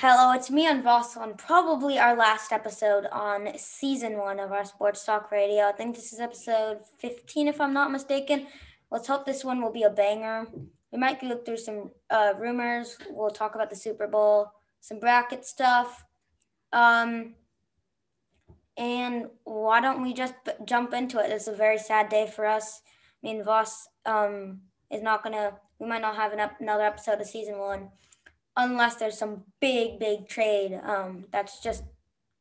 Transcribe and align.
Hello, 0.00 0.32
it's 0.32 0.50
me 0.50 0.66
and 0.66 0.84
Voss 0.84 1.16
on 1.16 1.38
probably 1.38 1.98
our 1.98 2.14
last 2.14 2.52
episode 2.52 3.06
on 3.10 3.56
season 3.56 4.18
one 4.18 4.38
of 4.38 4.52
our 4.52 4.66
Sports 4.66 5.06
Talk 5.06 5.32
Radio. 5.32 5.66
I 5.66 5.72
think 5.72 5.96
this 5.96 6.12
is 6.12 6.20
episode 6.20 6.80
15, 6.98 7.48
if 7.48 7.62
I'm 7.62 7.72
not 7.72 7.90
mistaken. 7.90 8.46
Let's 8.90 9.08
hope 9.08 9.24
this 9.24 9.42
one 9.42 9.62
will 9.62 9.72
be 9.72 9.84
a 9.84 9.88
banger. 9.88 10.48
We 10.92 10.98
might 10.98 11.22
go 11.22 11.38
through 11.38 11.56
some 11.56 11.92
uh, 12.10 12.34
rumors. 12.38 12.98
We'll 13.08 13.30
talk 13.30 13.54
about 13.54 13.70
the 13.70 13.76
Super 13.76 14.06
Bowl, 14.06 14.52
some 14.82 15.00
bracket 15.00 15.46
stuff. 15.46 16.04
Um, 16.74 17.36
and 18.76 19.28
why 19.44 19.80
don't 19.80 20.02
we 20.02 20.12
just 20.12 20.34
b- 20.44 20.52
jump 20.66 20.92
into 20.92 21.20
it? 21.20 21.30
It's 21.30 21.48
a 21.48 21.56
very 21.56 21.78
sad 21.78 22.10
day 22.10 22.26
for 22.26 22.44
us. 22.44 22.82
I 23.24 23.28
mean, 23.28 23.42
Voss 23.42 23.88
um, 24.04 24.60
is 24.90 25.00
not 25.00 25.22
going 25.22 25.36
to, 25.36 25.54
we 25.78 25.88
might 25.88 26.02
not 26.02 26.16
have 26.16 26.34
an 26.34 26.40
ep- 26.40 26.60
another 26.60 26.84
episode 26.84 27.18
of 27.18 27.26
season 27.26 27.56
one 27.56 27.88
unless 28.56 28.96
there's 28.96 29.18
some 29.18 29.42
big, 29.60 29.98
big 29.98 30.28
trade 30.28 30.80
um, 30.82 31.26
that's 31.30 31.60
just 31.60 31.84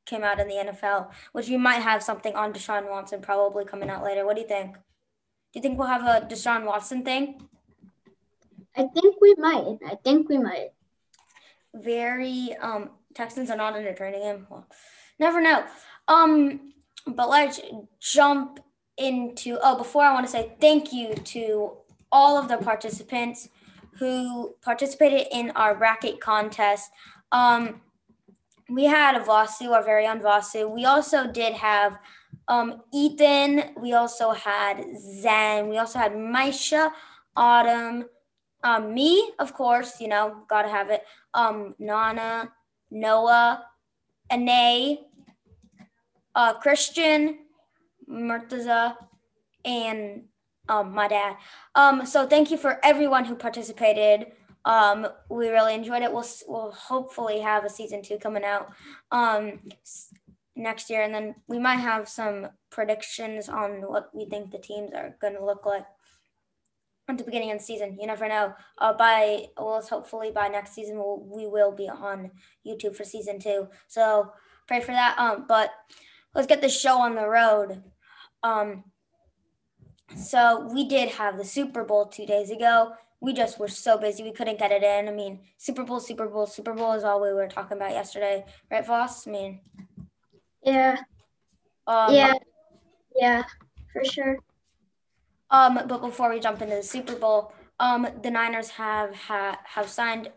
came 0.05 0.23
out 0.23 0.39
in 0.39 0.47
the 0.47 0.55
NFL, 0.55 1.11
which 1.31 1.47
you 1.47 1.57
might 1.57 1.81
have 1.81 2.03
something 2.03 2.35
on 2.35 2.53
Deshaun 2.53 2.89
Watson 2.89 3.21
probably 3.21 3.65
coming 3.65 3.89
out 3.89 4.03
later. 4.03 4.25
What 4.25 4.35
do 4.35 4.41
you 4.41 4.47
think? 4.47 4.75
Do 4.75 4.79
you 5.59 5.61
think 5.61 5.77
we'll 5.77 5.87
have 5.87 6.03
a 6.03 6.25
Deshaun 6.25 6.65
Watson 6.65 7.03
thing? 7.03 7.41
I 8.75 8.83
think 8.83 9.15
we 9.21 9.35
might. 9.37 9.77
I 9.87 9.95
think 9.95 10.29
we 10.29 10.37
might. 10.37 10.71
Very 11.73 12.55
um, 12.61 12.91
Texans 13.13 13.49
are 13.49 13.57
not 13.57 13.75
entertaining 13.75 14.21
him. 14.21 14.47
Well, 14.49 14.67
never 15.19 15.41
know. 15.41 15.63
Um, 16.07 16.73
but 17.07 17.29
let's 17.29 17.59
jump 17.99 18.59
into. 18.97 19.57
Oh, 19.61 19.77
before 19.77 20.03
I 20.03 20.13
want 20.13 20.25
to 20.25 20.31
say 20.31 20.53
thank 20.59 20.93
you 20.93 21.15
to 21.15 21.77
all 22.11 22.37
of 22.37 22.47
the 22.47 22.57
participants 22.57 23.49
who 23.99 24.55
participated 24.61 25.27
in 25.31 25.51
our 25.51 25.75
bracket 25.75 26.19
contest. 26.19 26.89
Um, 27.31 27.81
we 28.69 28.85
had 28.85 29.15
a 29.15 29.19
Vasu, 29.19 29.71
our 29.71 29.83
very 29.83 30.07
own 30.07 30.19
Vasu. 30.19 30.73
We 30.73 30.85
also 30.85 31.31
did 31.31 31.53
have 31.53 31.97
um, 32.47 32.81
Ethan. 32.93 33.75
We 33.79 33.93
also 33.93 34.31
had 34.31 34.83
Zen. 34.97 35.69
We 35.69 35.77
also 35.77 35.99
had 35.99 36.13
Maisha, 36.13 36.91
Autumn, 37.35 38.05
um, 38.65 38.95
me, 38.95 39.31
of 39.37 39.53
course, 39.53 40.01
you 40.01 40.07
know, 40.07 40.43
gotta 40.49 40.67
have 40.67 40.89
it. 40.89 41.03
Um, 41.35 41.75
Nana, 41.77 42.51
Noah, 42.89 43.63
Ane, 44.31 44.97
uh, 46.33 46.53
Christian, 46.55 47.37
Murtaza, 48.09 48.95
and 49.63 50.23
um, 50.69 50.93
my 50.93 51.07
dad. 51.07 51.37
Um, 51.75 52.05
so 52.05 52.27
thank 52.27 52.51
you 52.51 52.57
for 52.57 52.79
everyone 52.83 53.25
who 53.25 53.35
participated. 53.35 54.31
Um, 54.65 55.07
we 55.29 55.49
really 55.49 55.75
enjoyed 55.75 56.01
it. 56.01 56.11
We'll 56.11 56.25
we'll 56.47 56.71
hopefully 56.71 57.39
have 57.39 57.65
a 57.65 57.69
season 57.69 58.01
two 58.01 58.17
coming 58.17 58.43
out 58.43 58.73
um, 59.11 59.59
next 60.55 60.89
year, 60.89 61.03
and 61.03 61.13
then 61.13 61.35
we 61.47 61.59
might 61.59 61.77
have 61.77 62.09
some 62.09 62.47
predictions 62.71 63.47
on 63.47 63.81
what 63.81 64.09
we 64.13 64.25
think 64.25 64.51
the 64.51 64.57
teams 64.57 64.91
are 64.93 65.15
going 65.21 65.35
to 65.35 65.45
look 65.45 65.65
like 65.65 65.85
at 67.07 67.17
the 67.17 67.23
beginning 67.23 67.51
of 67.51 67.59
the 67.59 67.63
season. 67.63 67.97
You 67.99 68.07
never 68.07 68.27
know. 68.27 68.53
Uh, 68.79 68.93
by 68.93 69.45
well, 69.57 69.81
hopefully 69.81 70.31
by 70.31 70.47
next 70.47 70.73
season 70.73 70.97
we'll, 70.97 71.19
we 71.19 71.47
will 71.47 71.71
be 71.71 71.87
on 71.87 72.31
YouTube 72.65 72.95
for 72.95 73.03
season 73.03 73.39
two. 73.39 73.67
So 73.87 74.31
pray 74.67 74.81
for 74.81 74.93
that. 74.93 75.17
Um, 75.19 75.45
but 75.47 75.71
let's 76.33 76.47
get 76.47 76.61
the 76.61 76.69
show 76.69 76.97
on 76.99 77.15
the 77.15 77.27
road. 77.27 77.83
Um, 78.41 78.85
so 80.15 80.67
we 80.73 80.87
did 80.87 81.09
have 81.09 81.37
the 81.37 81.45
Super 81.45 81.83
Bowl 81.83 82.05
two 82.05 82.25
days 82.25 82.51
ago. 82.51 82.93
We 83.21 83.33
just 83.33 83.59
were 83.59 83.67
so 83.67 83.97
busy 83.97 84.23
we 84.23 84.31
couldn't 84.31 84.59
get 84.59 84.71
it 84.71 84.83
in. 84.83 85.07
I 85.07 85.11
mean, 85.11 85.39
Super 85.57 85.83
Bowl, 85.83 85.99
Super 85.99 86.27
Bowl, 86.27 86.45
Super 86.45 86.73
Bowl 86.73 86.93
is 86.93 87.03
all 87.03 87.21
we 87.21 87.33
were 87.33 87.47
talking 87.47 87.77
about 87.77 87.91
yesterday, 87.91 88.45
right, 88.69 88.85
Voss? 88.85 89.27
I 89.27 89.31
mean, 89.31 89.59
yeah, 90.63 90.97
um, 91.87 92.13
yeah, 92.13 92.33
yeah, 93.15 93.43
for 93.91 94.03
sure. 94.03 94.37
Um, 95.49 95.79
but 95.87 96.01
before 96.01 96.29
we 96.29 96.39
jump 96.39 96.61
into 96.61 96.75
the 96.75 96.83
Super 96.83 97.15
Bowl, 97.15 97.53
um, 97.79 98.07
the 98.23 98.31
Niners 98.31 98.69
have 98.69 99.15
ha- 99.15 99.59
have 99.63 99.87
signed 99.89 100.29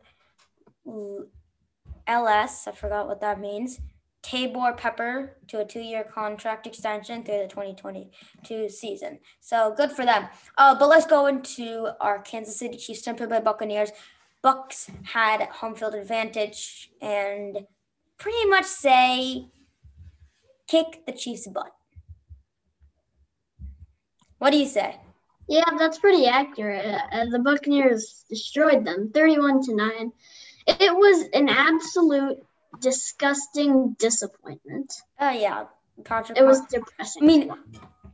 LS. 2.06 2.66
I 2.66 2.72
forgot 2.72 3.06
what 3.06 3.20
that 3.20 3.40
means. 3.40 3.80
Taybor 4.22 4.76
Pepper 4.76 5.36
to 5.48 5.60
a 5.60 5.64
two-year 5.64 6.04
contract 6.04 6.66
extension 6.66 7.22
through 7.22 7.38
the 7.38 7.48
2022 7.48 8.68
season. 8.68 9.18
So 9.40 9.74
good 9.76 9.92
for 9.92 10.04
them. 10.04 10.28
Uh, 10.56 10.76
but 10.78 10.88
let's 10.88 11.06
go 11.06 11.26
into 11.26 11.88
our 12.00 12.20
Kansas 12.20 12.58
City 12.58 12.76
Chiefs 12.76 13.02
Tampa 13.02 13.26
Bay 13.26 13.40
Buccaneers. 13.40 13.90
Bucks 14.42 14.90
had 15.04 15.42
home 15.44 15.74
field 15.74 15.94
advantage 15.94 16.90
and 17.00 17.58
pretty 18.18 18.44
much 18.46 18.66
say 18.66 19.46
kick 20.68 21.04
the 21.06 21.12
Chiefs' 21.12 21.48
butt. 21.48 21.72
What 24.38 24.50
do 24.50 24.58
you 24.58 24.66
say? 24.66 24.96
Yeah, 25.48 25.64
that's 25.78 25.98
pretty 25.98 26.26
accurate. 26.26 26.84
Uh, 27.10 27.24
the 27.30 27.38
Buccaneers 27.38 28.24
destroyed 28.28 28.84
them, 28.84 29.10
31 29.12 29.62
to 29.64 29.74
9. 29.74 30.12
It 30.66 30.94
was 30.94 31.28
an 31.32 31.48
absolute 31.48 32.36
disgusting 32.80 33.96
disappointment. 33.98 34.92
Oh 35.20 35.30
yeah, 35.30 35.64
Patrick. 36.04 36.38
It 36.38 36.44
was 36.44 36.60
depressing. 36.66 37.22
I 37.22 37.26
mean, 37.26 37.52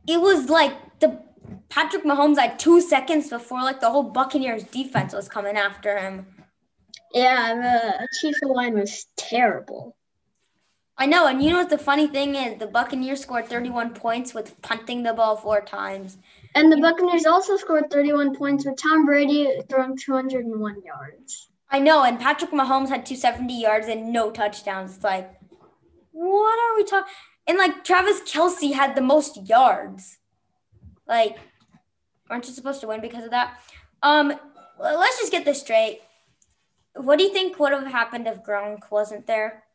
it 0.07 0.19
was 0.19 0.49
like 0.49 0.99
the 0.99 1.21
Patrick 1.69 2.03
Mahomes 2.03 2.37
had 2.37 2.59
two 2.59 2.81
seconds 2.81 3.29
before 3.29 3.61
like 3.61 3.81
the 3.81 3.89
whole 3.89 4.03
Buccaneers 4.03 4.63
defense 4.63 5.13
was 5.13 5.29
coming 5.29 5.57
after 5.57 5.97
him. 5.97 6.27
Yeah, 7.13 7.55
the 7.99 8.07
Chiefs 8.19 8.41
line 8.43 8.77
was 8.77 9.07
terrible. 9.15 9.95
I 10.97 11.07
know, 11.07 11.27
and 11.27 11.43
you 11.43 11.49
know 11.49 11.57
what 11.57 11.69
the 11.69 11.77
funny 11.77 12.07
thing 12.07 12.35
is? 12.35 12.57
The 12.57 12.67
Buccaneers 12.67 13.21
scored 13.21 13.47
31 13.47 13.93
points 13.93 14.33
with 14.33 14.61
punting 14.61 15.03
the 15.03 15.13
ball 15.13 15.35
four 15.35 15.59
times. 15.61 16.17
And 16.55 16.71
the 16.71 16.77
Buccaneers 16.77 17.25
also 17.25 17.57
scored 17.57 17.91
31 17.91 18.35
points 18.35 18.65
with 18.65 18.77
Tom 18.81 19.05
Brady 19.05 19.59
throwing 19.69 19.97
201 19.97 20.83
yards. 20.83 21.49
I 21.75 21.79
know, 21.79 22.05
and 22.05 22.17
Patrick 22.17 22.51
Mahomes 22.51 22.87
had 22.87 23.05
270 23.05 23.61
yards 23.61 23.87
and 23.89 24.13
no 24.13 24.31
touchdowns. 24.31 24.95
It's 24.95 25.03
like, 25.03 25.29
what 26.13 26.57
are 26.57 26.77
we 26.77 26.85
talking? 26.85 27.11
And 27.47 27.57
like 27.57 27.83
Travis 27.83 28.21
Kelce 28.21 28.71
had 28.71 28.95
the 28.95 29.01
most 29.01 29.49
yards. 29.49 30.19
Like, 31.05 31.35
aren't 32.29 32.47
you 32.47 32.53
supposed 32.53 32.79
to 32.79 32.87
win 32.87 33.01
because 33.01 33.25
of 33.25 33.31
that? 33.31 33.59
Um, 34.01 34.39
let's 34.79 35.19
just 35.19 35.33
get 35.33 35.43
this 35.43 35.59
straight. 35.59 35.99
What 36.93 37.19
do 37.19 37.25
you 37.25 37.33
think 37.33 37.59
would 37.59 37.73
have 37.73 37.85
happened 37.87 38.25
if 38.25 38.41
Gronk 38.41 38.89
wasn't 38.89 39.27
there? 39.27 39.65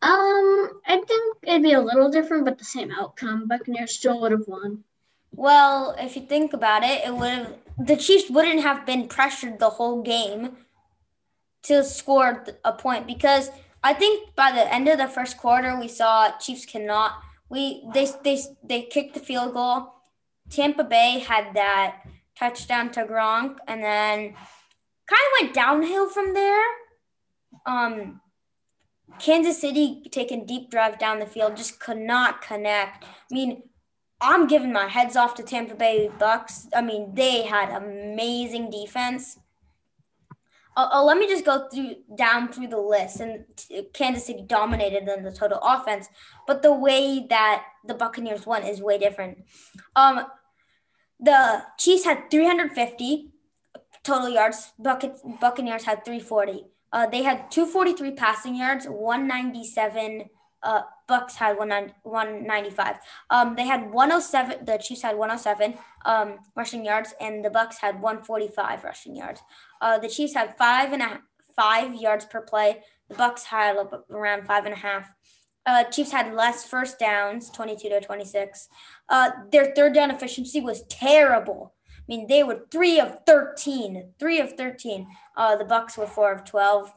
Um, 0.00 0.80
I 0.86 1.02
think 1.04 1.38
it'd 1.42 1.64
be 1.64 1.72
a 1.72 1.80
little 1.80 2.08
different, 2.08 2.44
but 2.44 2.58
the 2.58 2.64
same 2.64 2.92
outcome. 2.92 3.48
Buccaneers 3.48 3.96
still 3.96 4.20
would 4.20 4.30
have 4.30 4.46
won. 4.46 4.84
Well, 5.32 5.96
if 5.98 6.14
you 6.14 6.22
think 6.22 6.52
about 6.52 6.84
it, 6.84 7.04
it 7.04 7.12
would 7.12 7.30
have 7.30 7.56
the 7.78 7.96
Chiefs 7.96 8.30
wouldn't 8.30 8.62
have 8.62 8.86
been 8.86 9.08
pressured 9.08 9.58
the 9.58 9.70
whole 9.70 10.02
game 10.02 10.56
to 11.64 11.84
score 11.84 12.44
a 12.64 12.72
point 12.72 13.06
because 13.06 13.50
I 13.82 13.94
think 13.94 14.34
by 14.34 14.52
the 14.52 14.72
end 14.72 14.88
of 14.88 14.98
the 14.98 15.08
first 15.08 15.36
quarter 15.38 15.78
we 15.78 15.88
saw 15.88 16.36
Chiefs 16.38 16.66
cannot 16.66 17.12
we 17.48 17.84
they 17.92 18.08
they 18.24 18.38
they 18.64 18.82
kicked 18.82 19.14
the 19.14 19.20
field 19.20 19.52
goal. 19.54 19.94
Tampa 20.50 20.84
Bay 20.84 21.18
had 21.18 21.54
that 21.54 22.02
touchdown 22.38 22.90
to 22.92 23.04
Gronk 23.04 23.58
and 23.68 23.82
then 23.82 24.34
kind 25.06 25.22
of 25.26 25.40
went 25.40 25.54
downhill 25.54 26.08
from 26.08 26.34
there. 26.34 26.64
Um 27.66 28.20
Kansas 29.18 29.60
City 29.60 30.02
taking 30.10 30.46
deep 30.46 30.70
drive 30.70 30.98
down 30.98 31.18
the 31.18 31.26
field 31.26 31.56
just 31.56 31.78
could 31.78 31.98
not 31.98 32.40
connect. 32.40 33.04
I 33.04 33.34
mean, 33.34 33.62
I'm 34.22 34.46
giving 34.46 34.72
my 34.72 34.86
heads 34.86 35.16
off 35.16 35.34
to 35.34 35.42
Tampa 35.42 35.74
Bay 35.74 36.08
Bucks. 36.18 36.68
I 36.74 36.80
mean, 36.80 37.12
they 37.14 37.42
had 37.42 37.70
amazing 37.70 38.70
defense. 38.70 39.38
Uh, 40.76 40.88
uh, 40.92 41.02
let 41.02 41.18
me 41.18 41.26
just 41.26 41.44
go 41.44 41.68
through 41.68 41.96
down 42.16 42.50
through 42.50 42.68
the 42.68 42.78
list. 42.78 43.20
And 43.20 43.44
Kansas 43.92 44.24
City 44.24 44.44
dominated 44.46 45.08
in 45.08 45.24
the 45.24 45.32
total 45.32 45.58
offense, 45.62 46.08
but 46.46 46.62
the 46.62 46.72
way 46.72 47.26
that 47.28 47.64
the 47.84 47.94
Buccaneers 47.94 48.46
won 48.46 48.62
is 48.62 48.80
way 48.80 48.96
different. 48.96 49.38
Um, 49.96 50.24
the 51.20 51.64
Chiefs 51.78 52.04
had 52.04 52.30
350 52.30 53.32
total 54.04 54.30
yards. 54.30 54.72
Buccaneers 54.78 55.84
had 55.84 56.04
340. 56.04 56.64
Uh, 56.92 57.06
they 57.06 57.22
had 57.22 57.50
243 57.50 58.12
passing 58.12 58.56
yards, 58.56 58.86
197 58.86 60.28
uh, 60.62 60.82
Bucks 61.08 61.36
had 61.36 61.56
195. 61.56 62.96
Um, 63.30 63.54
they 63.56 63.66
had 63.66 63.90
107. 63.92 64.64
The 64.64 64.78
Chiefs 64.78 65.02
had 65.02 65.16
107 65.16 65.74
um, 66.04 66.38
rushing 66.56 66.84
yards, 66.84 67.14
and 67.20 67.44
the 67.44 67.50
Bucks 67.50 67.78
had 67.78 68.00
145 68.00 68.84
rushing 68.84 69.16
yards. 69.16 69.40
Uh, 69.80 69.98
the 69.98 70.08
Chiefs 70.08 70.34
had 70.34 70.56
five 70.56 70.92
and 70.92 71.02
a 71.02 71.20
five 71.54 71.94
yards 71.94 72.24
per 72.24 72.40
play. 72.40 72.82
The 73.08 73.14
Bucks 73.14 73.44
had 73.44 73.76
around 74.10 74.46
five 74.46 74.64
and 74.64 74.74
a 74.74 74.78
half. 74.78 75.10
Uh, 75.64 75.84
Chiefs 75.84 76.10
had 76.10 76.34
less 76.34 76.66
first 76.66 76.98
downs, 76.98 77.50
22 77.50 77.88
to 77.88 78.00
26. 78.00 78.68
Uh, 79.08 79.30
their 79.50 79.72
third 79.74 79.94
down 79.94 80.10
efficiency 80.10 80.60
was 80.60 80.82
terrible. 80.88 81.74
I 81.98 82.02
mean, 82.08 82.26
they 82.26 82.42
were 82.42 82.66
three 82.70 82.98
of 82.98 83.18
13, 83.26 84.12
three 84.18 84.40
of 84.40 84.54
13. 84.54 85.06
Uh, 85.36 85.56
the 85.56 85.64
Bucks 85.64 85.96
were 85.96 86.06
four 86.06 86.32
of 86.32 86.44
12. 86.44 86.92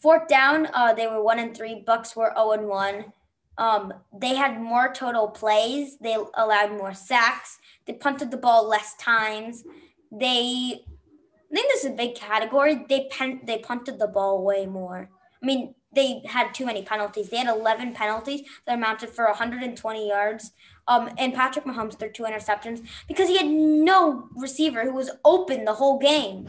Fourth 0.00 0.28
down, 0.28 0.68
uh, 0.74 0.92
they 0.92 1.06
were 1.06 1.22
one 1.22 1.38
and 1.38 1.56
three. 1.56 1.82
Bucks 1.86 2.16
were 2.16 2.32
zero 2.34 2.52
and 2.52 2.66
one. 2.66 3.12
Um, 3.58 3.92
they 4.18 4.34
had 4.36 4.60
more 4.60 4.92
total 4.92 5.28
plays. 5.28 5.98
They 5.98 6.16
allowed 6.34 6.72
more 6.72 6.94
sacks. 6.94 7.58
They 7.86 7.92
punted 7.92 8.30
the 8.30 8.36
ball 8.36 8.66
less 8.66 8.94
times. 8.96 9.64
They, 10.10 10.82
I 10.82 11.54
think 11.54 11.70
this 11.70 11.84
is 11.84 11.90
a 11.90 11.94
big 11.94 12.14
category. 12.14 12.86
They 12.88 13.08
pen, 13.10 13.40
they 13.44 13.58
punted 13.58 13.98
the 13.98 14.08
ball 14.08 14.42
way 14.42 14.66
more. 14.66 15.10
I 15.42 15.46
mean, 15.46 15.74
they 15.94 16.22
had 16.26 16.54
too 16.54 16.64
many 16.64 16.82
penalties. 16.82 17.28
They 17.28 17.38
had 17.38 17.48
11 17.48 17.94
penalties 17.94 18.42
that 18.66 18.74
amounted 18.74 19.10
for 19.10 19.26
120 19.26 20.08
yards. 20.08 20.52
Um, 20.88 21.10
and 21.18 21.34
Patrick 21.34 21.64
Mahomes 21.64 21.98
threw 21.98 22.10
two 22.10 22.22
interceptions 22.22 22.86
because 23.08 23.28
he 23.28 23.36
had 23.36 23.46
no 23.46 24.28
receiver 24.36 24.84
who 24.84 24.94
was 24.94 25.10
open 25.24 25.64
the 25.64 25.74
whole 25.74 25.98
game. 25.98 26.48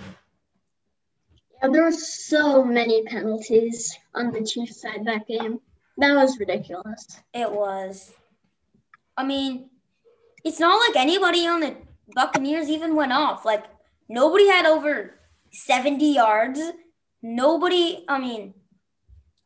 Yeah, 1.61 1.69
there 1.69 1.83
were 1.83 1.91
so 1.91 2.63
many 2.63 3.03
penalties 3.03 3.97
on 4.15 4.31
the 4.31 4.43
Chiefs 4.43 4.81
side 4.81 5.05
that 5.05 5.27
game. 5.27 5.59
That 5.97 6.15
was 6.15 6.39
ridiculous. 6.39 7.21
It 7.33 7.51
was. 7.51 8.11
I 9.17 9.23
mean, 9.23 9.69
it's 10.43 10.59
not 10.59 10.77
like 10.87 10.95
anybody 10.95 11.45
on 11.45 11.59
the 11.59 11.75
Buccaneers 12.15 12.69
even 12.69 12.95
went 12.95 13.13
off. 13.13 13.45
Like 13.45 13.65
nobody 14.09 14.47
had 14.47 14.65
over 14.65 15.15
70 15.51 16.13
yards. 16.13 16.59
Nobody, 17.21 18.03
I 18.07 18.19
mean, 18.19 18.53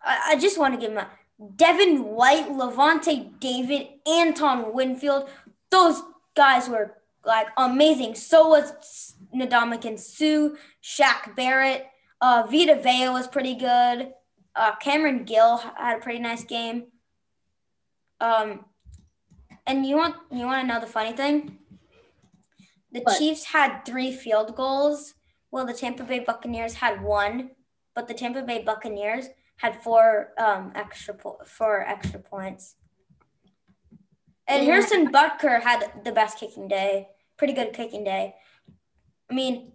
I, 0.04 0.32
I 0.32 0.36
just 0.38 0.58
want 0.58 0.80
to 0.80 0.88
give 0.88 0.96
a 0.96 1.10
Devin 1.58 2.06
White, 2.06 2.48
Lavonte 2.50 3.40
David, 3.40 3.88
Antoine 4.08 4.74
Winfield. 4.74 5.30
Those 5.70 6.02
guys 6.36 6.70
were 6.70 6.96
like 7.26 7.48
amazing. 7.58 8.16
So 8.16 8.50
was 8.50 9.16
Ndamukong 9.36 10.00
Suh, 10.00 10.56
Shaq 10.82 11.36
Barrett. 11.36 11.88
Uh, 12.26 12.44
Vita 12.50 12.74
Vea 12.82 13.10
was 13.10 13.28
pretty 13.28 13.54
good. 13.54 14.12
Uh, 14.56 14.76
Cameron 14.78 15.26
Gill 15.26 15.58
had 15.58 15.98
a 15.98 16.02
pretty 16.02 16.18
nice 16.18 16.44
game. 16.44 16.88
Um, 18.20 18.66
and 19.68 19.86
you 19.86 19.96
want 19.96 20.16
you 20.32 20.48
want 20.48 20.62
to 20.62 20.68
know 20.68 20.80
the 20.80 20.88
funny 20.88 21.16
thing? 21.16 21.60
The 22.92 23.02
what? 23.02 23.20
Chiefs 23.20 23.44
had 23.44 23.86
three 23.86 24.12
field 24.12 24.56
goals. 24.56 25.14
Well, 25.52 25.68
the 25.68 25.74
Tampa 25.74 26.04
Bay 26.04 26.18
Buccaneers 26.18 26.74
had 26.74 27.04
one, 27.04 27.52
but 27.94 28.08
the 28.08 28.16
Tampa 28.16 28.42
Bay 28.42 28.64
Buccaneers 28.64 29.28
had 29.58 29.84
four 29.84 30.30
um, 30.40 30.72
extra 30.74 31.14
po- 31.14 31.42
four 31.46 31.82
extra 31.82 32.20
points. 32.20 32.74
And 34.48 34.66
yeah. 34.66 34.72
Harrison 34.72 35.12
Butker 35.12 35.62
had 35.62 36.02
the 36.04 36.12
best 36.12 36.40
kicking 36.40 36.68
day, 36.68 37.10
pretty 37.38 37.54
good 37.54 37.72
kicking 37.74 38.04
day. 38.04 38.34
I 39.30 39.34
mean, 39.36 39.74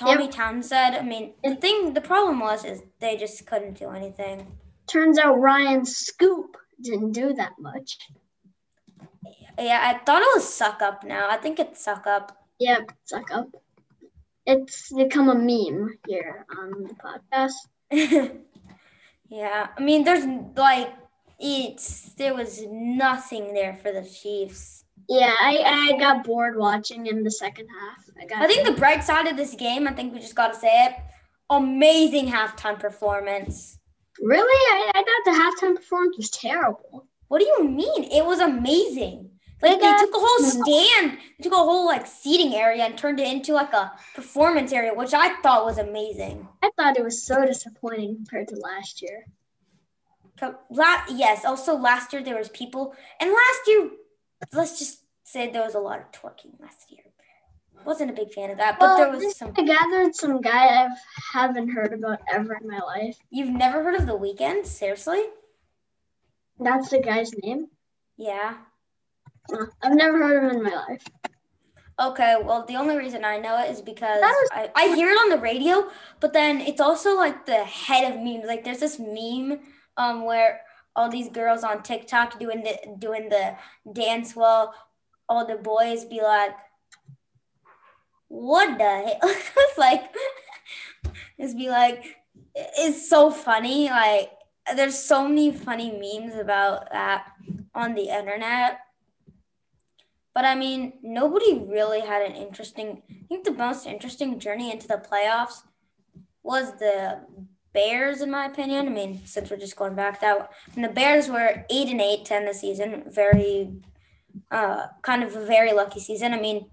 Tommy 0.00 0.24
yep. 0.24 0.32
Townsend. 0.32 0.96
I 0.96 1.02
mean, 1.02 1.34
the 1.44 1.56
thing, 1.56 1.92
the 1.92 2.00
problem 2.00 2.40
was 2.40 2.64
is 2.64 2.82
they 3.00 3.18
just 3.18 3.46
couldn't 3.46 3.78
do 3.78 3.90
anything. 3.90 4.46
Turns 4.86 5.18
out 5.18 5.38
Ryan 5.38 5.84
Scoop 5.84 6.56
didn't 6.80 7.12
do 7.12 7.34
that 7.34 7.52
much. 7.58 7.98
Yeah, 9.58 9.80
I 9.82 10.02
thought 10.02 10.22
it 10.22 10.34
was 10.34 10.48
suck 10.48 10.80
up. 10.80 11.04
Now 11.04 11.28
I 11.28 11.36
think 11.36 11.58
it's 11.58 11.84
suck 11.84 12.06
up. 12.06 12.46
Yep, 12.58 12.92
suck 13.04 13.30
up. 13.30 13.48
It's 14.46 14.90
become 14.90 15.28
a 15.28 15.34
meme 15.34 15.98
here 16.08 16.46
on 16.58 16.84
the 16.84 16.94
podcast. 16.94 17.60
yeah, 19.28 19.66
I 19.76 19.80
mean, 19.82 20.04
there's 20.04 20.24
like 20.56 20.94
it's 21.38 22.14
there 22.14 22.34
was 22.34 22.62
nothing 22.70 23.52
there 23.52 23.76
for 23.76 23.92
the 23.92 24.02
Chiefs. 24.02 24.84
Yeah, 25.10 25.34
I, 25.40 25.90
I 25.92 25.98
got 25.98 26.22
bored 26.22 26.56
watching 26.56 27.08
in 27.08 27.24
the 27.24 27.32
second 27.32 27.66
half. 27.66 28.08
I 28.22 28.26
got. 28.26 28.42
I 28.42 28.46
think 28.46 28.64
the 28.64 28.80
bright 28.80 29.02
side 29.02 29.26
of 29.26 29.36
this 29.36 29.54
game, 29.54 29.88
I 29.88 29.92
think 29.92 30.14
we 30.14 30.20
just 30.20 30.36
got 30.36 30.52
to 30.52 30.58
say 30.58 30.86
it, 30.86 30.94
amazing 31.50 32.28
halftime 32.28 32.78
performance. 32.78 33.76
Really, 34.22 34.46
I, 34.46 34.92
I 34.94 35.02
thought 35.02 35.24
the 35.24 35.66
halftime 35.66 35.74
performance 35.74 36.16
was 36.16 36.30
terrible. 36.30 37.08
What 37.26 37.40
do 37.40 37.46
you 37.46 37.64
mean? 37.64 38.04
It 38.04 38.24
was 38.24 38.38
amazing. 38.38 39.30
Like 39.60 39.80
they 39.80 39.96
took 39.98 40.14
a 40.14 40.18
whole 40.18 40.46
mm-hmm. 40.46 40.62
stand, 40.62 41.18
they 41.38 41.42
took 41.42 41.54
a 41.54 41.56
whole 41.56 41.86
like 41.86 42.06
seating 42.06 42.54
area 42.54 42.84
and 42.84 42.96
turned 42.96 43.18
it 43.18 43.26
into 43.26 43.52
like 43.52 43.72
a 43.72 43.92
performance 44.14 44.72
area, 44.72 44.94
which 44.94 45.12
I 45.12 45.40
thought 45.42 45.66
was 45.66 45.78
amazing. 45.78 46.46
I 46.62 46.70
thought 46.76 46.96
it 46.96 47.02
was 47.02 47.26
so 47.26 47.44
disappointing 47.44 48.14
compared 48.14 48.46
to 48.48 48.56
last 48.56 49.02
year. 49.02 49.26
yes, 51.10 51.44
also 51.44 51.76
last 51.76 52.12
year 52.12 52.22
there 52.22 52.38
was 52.38 52.48
people, 52.50 52.94
and 53.20 53.30
last 53.30 53.60
year, 53.66 53.90
let's 54.52 54.78
just 54.78 54.99
say 55.30 55.50
there 55.50 55.62
was 55.62 55.74
a 55.74 55.80
lot 55.80 56.00
of 56.00 56.10
twerking 56.12 56.60
last 56.60 56.90
year. 56.90 57.02
Wasn't 57.84 58.10
a 58.10 58.12
big 58.12 58.32
fan 58.32 58.50
of 58.50 58.58
that, 58.58 58.78
but 58.78 58.86
well, 58.86 58.96
there 58.98 59.10
was 59.10 59.36
some. 59.36 59.54
I 59.56 59.62
gathered 59.62 60.14
some 60.14 60.40
guy 60.42 60.84
I 60.84 60.88
haven't 61.32 61.70
heard 61.70 61.94
about 61.94 62.20
ever 62.30 62.58
in 62.60 62.68
my 62.68 62.78
life. 62.78 63.16
You've 63.30 63.48
never 63.48 63.82
heard 63.82 63.94
of 63.94 64.06
the 64.06 64.18
Weeknd? 64.18 64.66
Seriously? 64.66 65.22
That's 66.58 66.90
the 66.90 67.00
guy's 67.00 67.32
name. 67.42 67.68
Yeah. 68.18 68.58
I've 69.82 69.94
never 69.94 70.18
heard 70.18 70.44
of 70.44 70.50
him 70.50 70.58
in 70.58 70.62
my 70.64 70.76
life. 70.88 71.02
Okay, 71.98 72.36
well, 72.42 72.64
the 72.66 72.76
only 72.76 72.96
reason 72.96 73.24
I 73.24 73.38
know 73.38 73.62
it 73.62 73.70
is 73.70 73.80
because 73.80 74.20
I, 74.52 74.70
I 74.74 74.94
hear 74.94 75.10
it 75.10 75.14
on 75.14 75.30
the 75.30 75.38
radio, 75.38 75.88
but 76.20 76.32
then 76.32 76.60
it's 76.60 76.80
also 76.80 77.14
like 77.14 77.46
the 77.46 77.64
head 77.64 78.10
of 78.10 78.20
memes. 78.20 78.46
Like, 78.46 78.64
there's 78.64 78.80
this 78.80 78.98
meme 78.98 79.60
um 79.96 80.24
where 80.24 80.60
all 80.96 81.08
these 81.08 81.28
girls 81.28 81.64
on 81.64 81.82
TikTok 81.82 82.38
doing 82.38 82.62
the 82.62 82.76
doing 82.98 83.28
the 83.28 83.56
dance 83.92 84.34
while 84.34 84.74
all 85.30 85.46
the 85.46 85.56
boys 85.56 86.04
be 86.04 86.20
like, 86.20 86.52
"What 88.28 88.76
the 88.76 88.84
hell?" 88.84 89.18
it's 89.22 89.78
like, 89.78 90.14
it's 91.38 91.54
be 91.54 91.70
like, 91.70 92.16
it's 92.54 93.08
so 93.08 93.30
funny. 93.30 93.88
Like, 93.88 94.32
there's 94.76 94.98
so 94.98 95.26
many 95.26 95.50
funny 95.52 95.90
memes 95.90 96.34
about 96.34 96.92
that 96.92 97.32
on 97.74 97.94
the 97.94 98.10
internet 98.10 98.80
but 100.34 100.44
I 100.44 100.54
mean, 100.54 100.94
nobody 101.02 101.58
really 101.58 102.00
had 102.00 102.22
an 102.22 102.36
interesting. 102.36 103.02
I 103.10 103.26
think 103.28 103.44
the 103.44 103.52
most 103.52 103.86
interesting 103.86 104.38
journey 104.38 104.70
into 104.70 104.86
the 104.86 104.96
playoffs 104.96 105.62
was 106.42 106.78
the 106.78 107.20
Bears, 107.72 108.20
in 108.20 108.30
my 108.30 108.46
opinion. 108.46 108.86
I 108.86 108.90
mean, 108.90 109.20
since 109.26 109.50
we're 109.50 109.56
just 109.56 109.76
going 109.76 109.94
back 109.94 110.20
that, 110.20 110.50
and 110.74 110.84
the 110.84 110.88
Bears 110.88 111.28
were 111.28 111.64
eight 111.68 111.88
and 111.88 112.00
eight 112.00 112.24
to 112.26 112.34
end 112.34 112.48
the 112.48 112.54
season. 112.54 113.04
Very, 113.08 113.72
uh, 114.50 114.86
kind 115.02 115.22
of 115.22 115.34
a 115.36 115.44
very 115.44 115.72
lucky 115.72 116.00
season. 116.00 116.34
I 116.34 116.40
mean, 116.40 116.66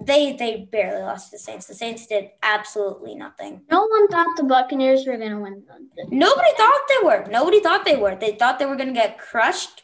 they 0.00 0.34
they 0.34 0.68
barely 0.70 1.02
lost 1.02 1.30
to 1.30 1.36
the 1.36 1.38
Saints. 1.38 1.66
The 1.66 1.74
Saints 1.74 2.06
did 2.06 2.30
absolutely 2.42 3.14
nothing. 3.14 3.62
No 3.70 3.86
one 3.86 4.08
thought 4.08 4.36
the 4.36 4.44
Buccaneers 4.44 5.06
were 5.06 5.16
gonna 5.16 5.40
win. 5.40 5.62
Nobody 6.08 6.50
thought 6.56 6.80
they 6.88 7.06
were. 7.06 7.26
Nobody 7.30 7.60
thought 7.60 7.84
they 7.84 7.96
were. 7.96 8.16
They 8.16 8.32
thought 8.32 8.58
they 8.58 8.66
were 8.66 8.76
gonna 8.76 8.92
get 8.92 9.18
crushed. 9.18 9.82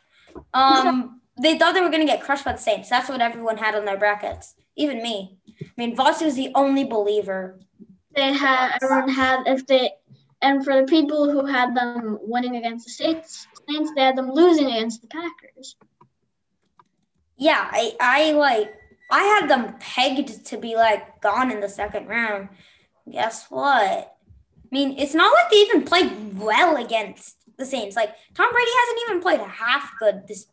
Um 0.54 1.14
they 1.40 1.58
thought 1.58 1.74
they 1.74 1.80
were 1.80 1.90
going 1.90 2.06
to 2.06 2.12
get 2.12 2.22
crushed 2.22 2.44
by 2.44 2.52
the 2.52 2.58
Saints. 2.58 2.88
That's 2.88 3.08
what 3.08 3.20
everyone 3.20 3.56
had 3.56 3.74
on 3.74 3.84
their 3.84 3.98
brackets, 3.98 4.54
even 4.76 5.02
me. 5.02 5.38
I 5.60 5.66
mean, 5.76 5.96
Vossi 5.96 6.24
was 6.24 6.34
the 6.34 6.50
only 6.54 6.84
believer. 6.84 7.58
They 8.14 8.32
had 8.32 8.78
everyone 8.82 9.08
had 9.08 9.46
if 9.46 9.66
they 9.66 9.92
and 10.40 10.64
for 10.64 10.80
the 10.80 10.86
people 10.86 11.30
who 11.30 11.44
had 11.44 11.74
them 11.74 12.18
winning 12.22 12.56
against 12.56 12.86
the 12.86 12.92
Saints, 12.92 13.46
Saints 13.68 13.92
they 13.94 14.02
had 14.02 14.16
them 14.16 14.30
losing 14.32 14.66
against 14.66 15.02
the 15.02 15.08
Packers. 15.08 15.76
Yeah, 17.38 17.68
I 17.70 17.96
I 18.00 18.32
like 18.32 18.74
I 19.10 19.22
had 19.22 19.48
them 19.48 19.76
pegged 19.78 20.44
to 20.46 20.58
be 20.58 20.74
like 20.74 21.20
gone 21.20 21.50
in 21.50 21.60
the 21.60 21.68
second 21.68 22.08
round. 22.08 22.48
Guess 23.10 23.46
what? 23.48 24.16
I 24.70 24.70
mean, 24.70 24.98
it's 24.98 25.14
not 25.14 25.32
like 25.32 25.50
they 25.50 25.56
even 25.58 25.84
played 25.84 26.38
well 26.38 26.76
against 26.76 27.36
the 27.56 27.64
Saints. 27.64 27.96
Like 27.96 28.14
Tom 28.34 28.52
Brady 28.52 28.70
hasn't 28.80 29.00
even 29.08 29.22
played 29.22 29.40
half 29.40 29.92
good 29.98 30.26
this 30.26 30.46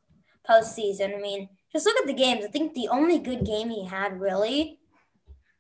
postseason. 0.50 1.15
I 1.18 1.22
mean, 1.22 1.50
just 1.74 1.86
look 1.86 1.98
at 1.98 2.08
the 2.08 2.13
games. 2.13 2.46
I 2.46 2.48
think 2.48 2.74
the 2.74 2.88
only 2.88 3.20
good 3.20 3.46
game 3.46 3.70
he 3.70 3.86
had 3.86 4.22
really. 4.22 4.80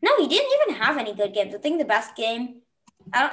No, 0.01 0.15
he 0.17 0.27
didn't 0.27 0.51
even 0.61 0.81
have 0.81 0.97
any 0.97 1.13
good 1.13 1.33
games. 1.33 1.55
I 1.55 1.57
think 1.57 1.79
the 1.79 1.85
best 1.85 2.15
game, 2.15 2.61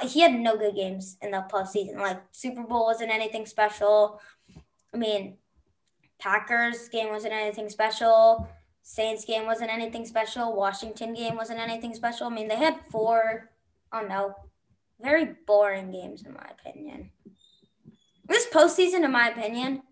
he 0.01 0.21
had 0.21 0.33
no 0.33 0.57
good 0.57 0.75
games 0.75 1.17
in 1.21 1.31
the 1.31 1.45
postseason. 1.49 1.97
Like 1.97 2.21
Super 2.31 2.63
Bowl 2.63 2.87
wasn't 2.87 3.11
anything 3.11 3.45
special. 3.45 4.19
I 4.93 4.97
mean, 4.97 5.37
Packers 6.23 6.87
game 6.87 7.09
wasn't 7.09 7.33
anything 7.33 7.69
special. 7.69 8.47
Saints 8.81 9.25
game 9.25 9.45
wasn't 9.45 9.71
anything 9.71 10.05
special. 10.05 10.55
Washington 10.55 11.13
game 11.13 11.35
wasn't 11.35 11.59
anything 11.59 11.93
special. 11.93 12.27
I 12.27 12.29
mean, 12.29 12.47
they 12.47 12.55
had 12.55 12.79
four, 12.89 13.49
oh 13.91 14.01
no, 14.07 14.33
very 15.01 15.35
boring 15.45 15.91
games 15.91 16.25
in 16.25 16.33
my 16.33 16.45
opinion. 16.57 17.11
This 18.25 18.47
postseason, 18.53 19.03
in 19.03 19.11
my 19.11 19.29
opinion, 19.29 19.83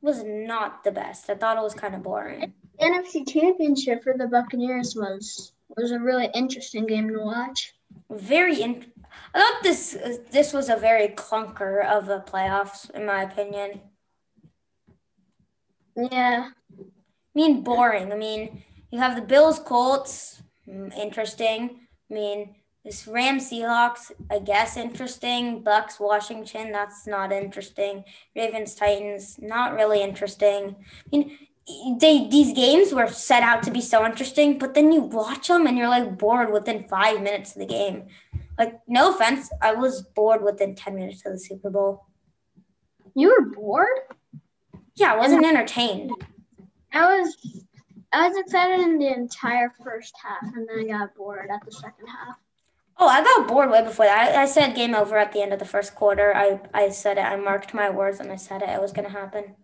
was 0.00 0.24
not 0.24 0.82
the 0.82 0.90
best. 0.90 1.30
I 1.30 1.34
thought 1.36 1.56
it 1.56 1.62
was 1.62 1.74
kind 1.74 1.94
of 1.94 2.02
boring. 2.02 2.54
NFC 2.80 3.28
Championship 3.28 4.02
for 4.02 4.14
the 4.18 4.26
Buccaneers 4.26 4.96
was 4.96 5.52
was 5.76 5.92
a 5.92 6.00
really 6.00 6.28
interesting 6.34 6.86
game 6.86 7.08
to 7.08 7.20
watch. 7.20 7.74
Very 8.10 8.62
in. 8.62 8.86
I 9.32 9.38
thought 9.38 9.62
this 9.62 9.96
this 10.30 10.52
was 10.52 10.68
a 10.68 10.76
very 10.76 11.08
clunker 11.08 11.84
of 11.86 12.06
the 12.06 12.20
playoffs, 12.20 12.90
in 12.90 13.06
my 13.06 13.22
opinion. 13.22 13.80
Yeah. 15.98 16.50
I 16.78 16.84
mean, 17.34 17.62
boring. 17.62 18.12
I 18.12 18.16
mean, 18.16 18.62
you 18.92 19.00
have 19.00 19.16
the 19.16 19.22
Bills 19.22 19.58
Colts, 19.58 20.42
mm, 20.66 20.96
interesting. 20.96 21.80
I 22.10 22.14
mean, 22.14 22.54
This 22.84 23.06
Rams 23.06 23.50
Seahawks, 23.50 24.12
I 24.30 24.38
guess 24.38 24.76
interesting. 24.78 25.62
Bucks 25.62 26.00
Washington, 26.00 26.72
that's 26.72 27.06
not 27.06 27.32
interesting. 27.32 28.04
Ravens 28.34 28.74
Titans, 28.74 29.38
not 29.42 29.74
really 29.74 30.00
interesting. 30.02 30.76
I 31.12 31.16
mean, 31.16 31.38
they 32.00 32.28
these 32.28 32.54
games 32.54 32.94
were 32.94 33.08
set 33.08 33.42
out 33.42 33.62
to 33.64 33.70
be 33.70 33.82
so 33.82 34.06
interesting, 34.06 34.58
but 34.58 34.72
then 34.72 34.90
you 34.90 35.02
watch 35.02 35.48
them 35.48 35.66
and 35.66 35.76
you're 35.76 35.88
like 35.88 36.16
bored 36.16 36.50
within 36.50 36.88
five 36.88 37.20
minutes 37.20 37.52
of 37.54 37.60
the 37.60 37.66
game. 37.66 38.06
Like, 38.58 38.80
no 38.86 39.10
offense, 39.10 39.50
I 39.60 39.74
was 39.74 40.02
bored 40.02 40.42
within 40.42 40.74
ten 40.74 40.94
minutes 40.94 41.26
of 41.26 41.32
the 41.32 41.38
Super 41.38 41.70
Bowl. 41.70 42.06
You 43.14 43.28
were 43.34 43.50
bored? 43.54 43.98
Yeah, 44.98 45.14
I 45.14 45.16
wasn't 45.16 45.46
entertained. 45.46 46.10
I 46.92 47.20
was 47.20 47.64
I 48.12 48.28
was 48.28 48.36
excited 48.36 48.80
in 48.80 48.98
the 48.98 49.06
entire 49.06 49.72
first 49.84 50.14
half 50.22 50.52
and 50.54 50.68
then 50.68 50.80
I 50.80 50.98
got 50.98 51.14
bored 51.14 51.48
at 51.52 51.64
the 51.64 51.70
second 51.70 52.06
half. 52.06 52.36
Oh, 52.96 53.06
I 53.06 53.22
got 53.22 53.46
bored 53.46 53.70
way 53.70 53.84
before 53.84 54.06
that. 54.06 54.34
I, 54.34 54.42
I 54.42 54.46
said 54.46 54.74
game 54.74 54.96
over 54.96 55.16
at 55.16 55.32
the 55.32 55.40
end 55.40 55.52
of 55.52 55.60
the 55.60 55.64
first 55.64 55.94
quarter. 55.94 56.34
I, 56.34 56.60
I 56.74 56.88
said 56.88 57.16
it. 57.16 57.20
I 57.20 57.36
marked 57.36 57.72
my 57.72 57.90
words 57.90 58.18
and 58.18 58.32
I 58.32 58.36
said 58.36 58.62
it. 58.62 58.70
It 58.70 58.80
was 58.80 58.92
going 58.92 59.06
to 59.06 59.12
happen. 59.12 59.54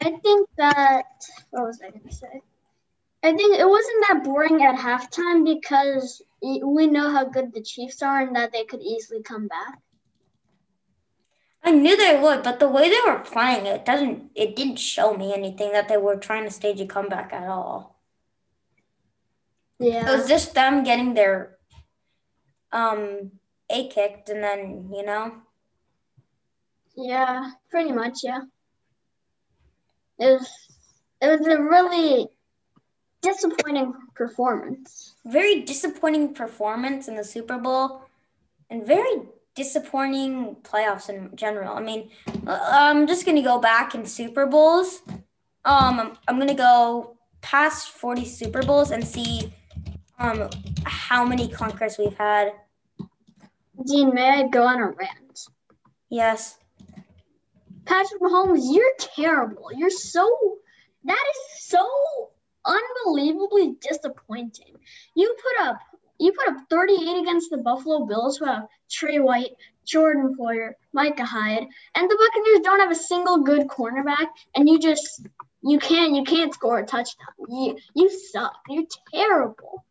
I 0.00 0.12
think 0.22 0.48
that 0.56 1.04
what 1.50 1.66
was 1.66 1.80
I 1.84 1.90
going 1.90 2.08
to 2.08 2.14
say? 2.14 2.40
I 3.22 3.32
think 3.34 3.58
it 3.58 3.68
wasn't 3.68 4.04
that 4.08 4.24
boring 4.24 4.62
at 4.62 4.76
halftime 4.76 5.44
because 5.44 6.22
we 6.42 6.86
know 6.86 7.10
how 7.10 7.24
good 7.24 7.52
the 7.52 7.62
Chiefs 7.62 8.02
are 8.02 8.22
and 8.22 8.34
that 8.36 8.52
they 8.52 8.64
could 8.64 8.80
easily 8.80 9.22
come 9.22 9.46
back. 9.46 9.78
I 11.64 11.70
knew 11.70 11.96
they 11.96 12.20
would, 12.20 12.42
but 12.42 12.60
the 12.60 12.68
way 12.68 12.90
they 12.90 13.00
were 13.06 13.20
playing 13.20 13.64
it 13.64 13.86
doesn't 13.86 14.30
it 14.34 14.54
didn't 14.54 14.78
show 14.78 15.14
me 15.16 15.32
anything 15.32 15.72
that 15.72 15.88
they 15.88 15.96
were 15.96 16.16
trying 16.16 16.44
to 16.44 16.50
stage 16.50 16.80
a 16.80 16.86
comeback 16.86 17.32
at 17.32 17.48
all. 17.48 17.98
Yeah. 19.78 20.12
It 20.12 20.16
was 20.16 20.28
just 20.28 20.54
them 20.54 20.84
getting 20.84 21.14
their 21.14 21.56
um 22.70 23.32
A 23.70 23.88
kicked 23.88 24.28
and 24.28 24.42
then, 24.42 24.90
you 24.92 25.04
know. 25.04 25.36
Yeah, 26.96 27.50
pretty 27.70 27.92
much, 27.92 28.18
yeah. 28.22 28.42
It 30.18 30.26
was 30.26 30.48
it 31.22 31.38
was 31.38 31.46
a 31.46 31.62
really 31.62 32.28
disappointing 33.22 33.94
performance. 34.14 35.14
Very 35.24 35.62
disappointing 35.62 36.34
performance 36.34 37.08
in 37.08 37.16
the 37.16 37.24
Super 37.24 37.56
Bowl 37.56 38.02
and 38.68 38.86
very 38.86 39.22
disappointing 39.54 40.56
playoffs 40.62 41.08
in 41.08 41.34
general. 41.36 41.76
I 41.76 41.80
mean, 41.80 42.10
uh, 42.46 42.58
I'm 42.62 43.06
just 43.06 43.24
going 43.24 43.36
to 43.36 43.42
go 43.42 43.58
back 43.58 43.94
in 43.94 44.04
Super 44.04 44.46
Bowls. 44.46 45.02
Um, 45.64 46.18
I'm 46.28 46.36
going 46.36 46.48
to 46.48 46.54
go 46.54 47.16
past 47.40 47.90
40 47.90 48.24
Super 48.24 48.62
Bowls 48.62 48.90
and 48.90 49.06
see 49.06 49.52
um, 50.18 50.48
how 50.84 51.24
many 51.24 51.48
clunkers 51.48 51.98
we've 51.98 52.16
had. 52.16 52.52
Dean, 53.86 54.14
may 54.14 54.40
I 54.40 54.48
go 54.48 54.64
on 54.64 54.80
a 54.80 54.86
rant? 54.86 55.48
Yes. 56.10 56.58
Patrick 57.84 58.20
Mahomes, 58.20 58.62
you're 58.72 58.94
terrible. 58.98 59.68
You're 59.76 59.90
so, 59.90 60.58
that 61.04 61.24
is 61.30 61.64
so 61.64 61.86
unbelievably 62.64 63.76
disappointing. 63.80 64.74
You 65.14 65.34
put 65.42 65.66
up 65.66 65.78
you 66.18 66.32
put 66.32 66.48
up 66.54 66.56
38 66.70 67.20
against 67.22 67.50
the 67.50 67.58
Buffalo 67.58 68.06
Bills 68.06 68.38
who 68.38 68.44
have 68.46 68.66
Trey 68.90 69.18
White, 69.20 69.50
Jordan 69.84 70.34
Poyer, 70.38 70.72
Micah 70.92 71.24
Hyde, 71.24 71.66
and 71.94 72.10
the 72.10 72.16
Buccaneers 72.16 72.60
don't 72.62 72.80
have 72.80 72.90
a 72.90 72.94
single 72.94 73.38
good 73.38 73.66
cornerback, 73.68 74.26
and 74.54 74.68
you 74.68 74.78
just 74.78 75.26
you 75.62 75.78
can't 75.78 76.14
you 76.14 76.24
can't 76.24 76.54
score 76.54 76.78
a 76.78 76.86
touchdown. 76.86 77.26
You 77.48 77.76
you 77.94 78.08
suck. 78.10 78.54
You're 78.68 78.84
terrible. 79.12 79.84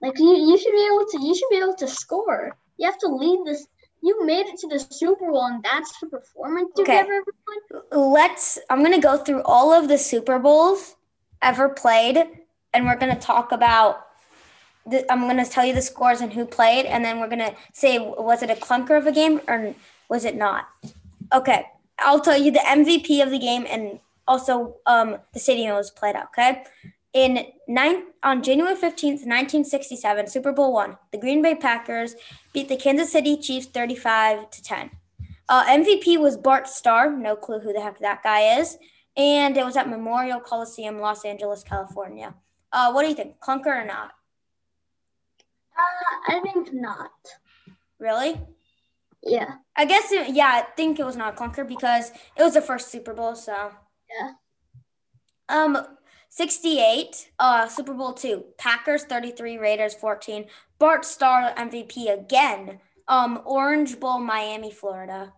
Like 0.00 0.18
you, 0.18 0.34
you 0.36 0.56
should 0.56 0.72
be 0.72 0.86
able 0.86 1.06
to 1.10 1.26
you 1.26 1.34
should 1.34 1.50
be 1.50 1.56
able 1.56 1.74
to 1.74 1.88
score. 1.88 2.56
You 2.76 2.86
have 2.86 2.98
to 2.98 3.08
lead 3.08 3.40
this. 3.44 3.66
You 4.00 4.24
made 4.24 4.46
it 4.46 4.56
to 4.60 4.68
the 4.68 4.78
Super 4.78 5.26
Bowl, 5.30 5.44
and 5.46 5.60
that's 5.62 5.98
the 5.98 6.06
performance 6.06 6.70
you've 6.76 6.88
Okay. 6.88 6.98
ever 6.98 7.24
won. 7.90 8.12
Let's, 8.12 8.56
I'm 8.70 8.78
going 8.78 8.92
to 8.94 9.00
go 9.00 9.16
through 9.16 9.42
all 9.42 9.72
of 9.72 9.88
the 9.88 9.98
Super 9.98 10.38
Bowls 10.38 10.94
ever 11.42 11.68
played, 11.68 12.16
and 12.72 12.86
we're 12.86 12.94
going 12.96 13.12
to 13.12 13.20
talk 13.20 13.50
about. 13.50 14.04
The, 14.90 15.10
I'm 15.12 15.22
going 15.22 15.42
to 15.42 15.50
tell 15.50 15.64
you 15.64 15.74
the 15.74 15.82
scores 15.82 16.20
and 16.20 16.32
who 16.32 16.44
played, 16.44 16.86
and 16.86 17.04
then 17.04 17.20
we're 17.20 17.28
going 17.28 17.40
to 17.40 17.54
say 17.72 17.98
was 17.98 18.42
it 18.42 18.50
a 18.50 18.54
clunker 18.54 18.96
of 18.96 19.06
a 19.06 19.12
game 19.12 19.40
or 19.48 19.74
was 20.08 20.24
it 20.24 20.36
not? 20.36 20.68
Okay, 21.32 21.66
I'll 21.98 22.20
tell 22.20 22.40
you 22.40 22.50
the 22.50 22.60
MVP 22.60 23.22
of 23.22 23.30
the 23.30 23.38
game 23.38 23.66
and 23.68 24.00
also 24.26 24.76
um, 24.86 25.18
the 25.32 25.40
stadium 25.40 25.74
was 25.76 25.90
played 25.90 26.16
at. 26.16 26.26
Okay, 26.26 26.64
in 27.12 27.46
nine 27.66 28.04
on 28.22 28.42
January 28.42 28.74
15th, 28.74 29.24
1967, 29.26 30.28
Super 30.28 30.52
Bowl 30.52 30.72
one, 30.72 30.96
the 31.12 31.18
Green 31.18 31.42
Bay 31.42 31.54
Packers 31.54 32.14
beat 32.52 32.68
the 32.68 32.76
Kansas 32.76 33.12
City 33.12 33.36
Chiefs 33.36 33.66
35 33.66 34.50
to 34.50 34.62
10. 34.62 34.90
Uh, 35.48 35.64
MVP 35.64 36.18
was 36.18 36.36
Bart 36.36 36.68
Starr. 36.68 37.10
No 37.10 37.34
clue 37.34 37.60
who 37.60 37.72
the 37.72 37.80
heck 37.80 37.98
that 38.00 38.22
guy 38.22 38.58
is. 38.58 38.76
And 39.16 39.56
it 39.56 39.64
was 39.64 39.76
at 39.76 39.88
Memorial 39.88 40.40
Coliseum, 40.40 41.00
Los 41.00 41.24
Angeles, 41.24 41.64
California. 41.64 42.34
Uh, 42.72 42.92
what 42.92 43.02
do 43.02 43.08
you 43.08 43.14
think? 43.14 43.40
Clunker 43.40 43.82
or 43.82 43.84
not? 43.84 44.12
Uh, 45.78 45.82
I 46.36 46.40
think 46.40 46.72
not. 46.72 47.10
Really? 47.98 48.40
Yeah. 49.22 49.54
I 49.76 49.84
guess, 49.84 50.10
it, 50.12 50.34
yeah, 50.34 50.46
I 50.46 50.62
think 50.76 50.98
it 50.98 51.06
was 51.06 51.16
not 51.16 51.34
a 51.34 51.36
clunker 51.36 51.66
because 51.66 52.10
it 52.36 52.42
was 52.42 52.54
the 52.54 52.60
first 52.62 52.90
Super 52.90 53.14
Bowl. 53.14 53.34
So, 53.34 53.72
Yeah. 54.10 54.32
um, 55.48 55.78
68, 56.30 57.30
uh, 57.38 57.68
Super 57.68 57.94
Bowl 57.94 58.12
two, 58.12 58.44
Packers 58.58 59.04
33, 59.04 59.56
Raiders 59.58 59.94
14. 59.94 60.46
Bart 60.78 61.04
Starr 61.04 61.52
MVP 61.56 62.08
again. 62.12 62.80
Um, 63.08 63.42
Orange 63.44 63.98
Bowl, 63.98 64.18
Miami, 64.18 64.70
Florida. 64.70 65.32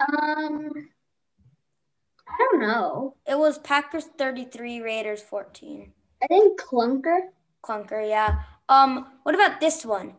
Um, 0.00 0.88
I 2.28 2.36
don't 2.38 2.60
know. 2.60 3.16
It 3.26 3.38
was 3.38 3.58
Packers 3.58 4.04
33, 4.16 4.80
Raiders 4.80 5.20
14. 5.20 5.92
I 6.22 6.26
think 6.26 6.60
clunker. 6.60 7.20
Clunker, 7.62 8.08
yeah. 8.08 8.42
Um, 8.68 9.06
what 9.24 9.34
about 9.34 9.60
this 9.60 9.84
one? 9.84 10.14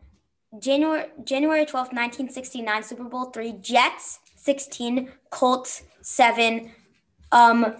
January 0.60 1.06
January 1.24 1.66
12th, 1.66 1.94
1969, 1.94 2.84
Super 2.84 3.06
Bowl 3.06 3.26
three, 3.26 3.54
Jets 3.54 4.20
16, 4.36 5.10
Colts 5.30 5.84
7. 6.02 6.72
Um 7.32 7.76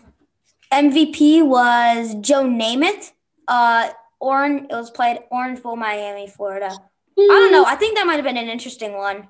MVP 0.72 1.46
was 1.46 2.16
Joe 2.22 2.44
Namath. 2.44 3.12
Uh 3.48 3.90
Orange 4.22 4.68
it 4.70 4.76
was 4.76 4.90
played 4.90 5.20
Orange 5.32 5.62
Bowl, 5.62 5.76
Miami, 5.76 6.28
Florida. 6.28 6.72
I 7.18 7.28
don't 7.28 7.52
know. 7.52 7.66
I 7.66 7.76
think 7.76 7.98
that 7.98 8.08
might 8.08 8.16
have 8.16 8.24
been 8.24 8.38
an 8.38 8.48
interesting 8.48 8.94
one. 8.94 9.28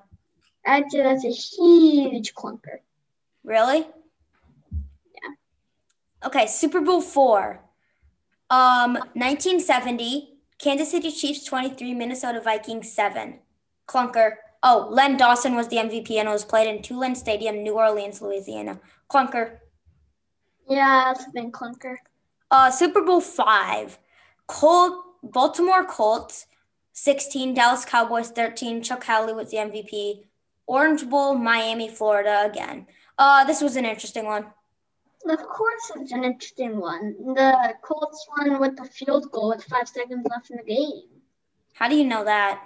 Actually, 0.64 1.02
that's 1.02 1.24
a 1.24 1.30
huge 1.30 2.34
clunker. 2.34 2.78
Really? 3.42 3.86
Yeah. 4.70 6.26
Okay, 6.26 6.46
Super 6.46 6.80
Bowl 6.80 7.00
four. 7.00 7.60
Um, 8.52 8.92
1970, 9.14 10.28
Kansas 10.58 10.90
City 10.90 11.10
Chiefs 11.10 11.42
23, 11.46 11.94
Minnesota 11.94 12.38
Vikings 12.38 12.92
7. 12.92 13.38
Clunker. 13.88 14.32
Oh, 14.62 14.88
Len 14.90 15.16
Dawson 15.16 15.54
was 15.54 15.68
the 15.68 15.76
MVP 15.76 16.12
and 16.18 16.28
it 16.28 16.32
was 16.32 16.44
played 16.44 16.68
in 16.68 16.82
Tulane 16.82 17.14
Stadium, 17.14 17.62
New 17.62 17.78
Orleans, 17.78 18.20
Louisiana. 18.20 18.78
Clunker. 19.10 19.56
Yeah, 20.68 21.14
that's 21.14 21.32
been 21.32 21.50
clunker. 21.50 21.96
Uh, 22.50 22.70
Super 22.70 23.00
Bowl 23.00 23.22
five. 23.22 23.98
Colt, 24.46 25.02
Baltimore 25.22 25.84
Colts 25.84 26.46
16, 26.92 27.54
Dallas 27.54 27.86
Cowboys 27.86 28.28
13. 28.28 28.82
Chuck 28.82 29.04
Howley 29.04 29.32
was 29.32 29.50
the 29.50 29.56
MVP. 29.56 30.24
Orange 30.66 31.08
Bowl, 31.08 31.34
Miami, 31.36 31.88
Florida 31.88 32.42
again. 32.44 32.86
Uh, 33.18 33.44
this 33.44 33.62
was 33.62 33.76
an 33.76 33.86
interesting 33.86 34.26
one. 34.26 34.46
Of 35.28 35.38
course, 35.46 35.92
it's 35.96 36.12
an 36.12 36.24
interesting 36.24 36.78
one. 36.78 37.14
The 37.34 37.74
Colts 37.82 38.26
won 38.36 38.60
with 38.60 38.76
the 38.76 38.84
field 38.84 39.30
goal 39.30 39.50
with 39.50 39.64
five 39.64 39.88
seconds 39.88 40.26
left 40.28 40.50
in 40.50 40.56
the 40.56 40.64
game. 40.64 41.02
How 41.74 41.88
do 41.88 41.96
you 41.96 42.04
know 42.04 42.24
that? 42.24 42.62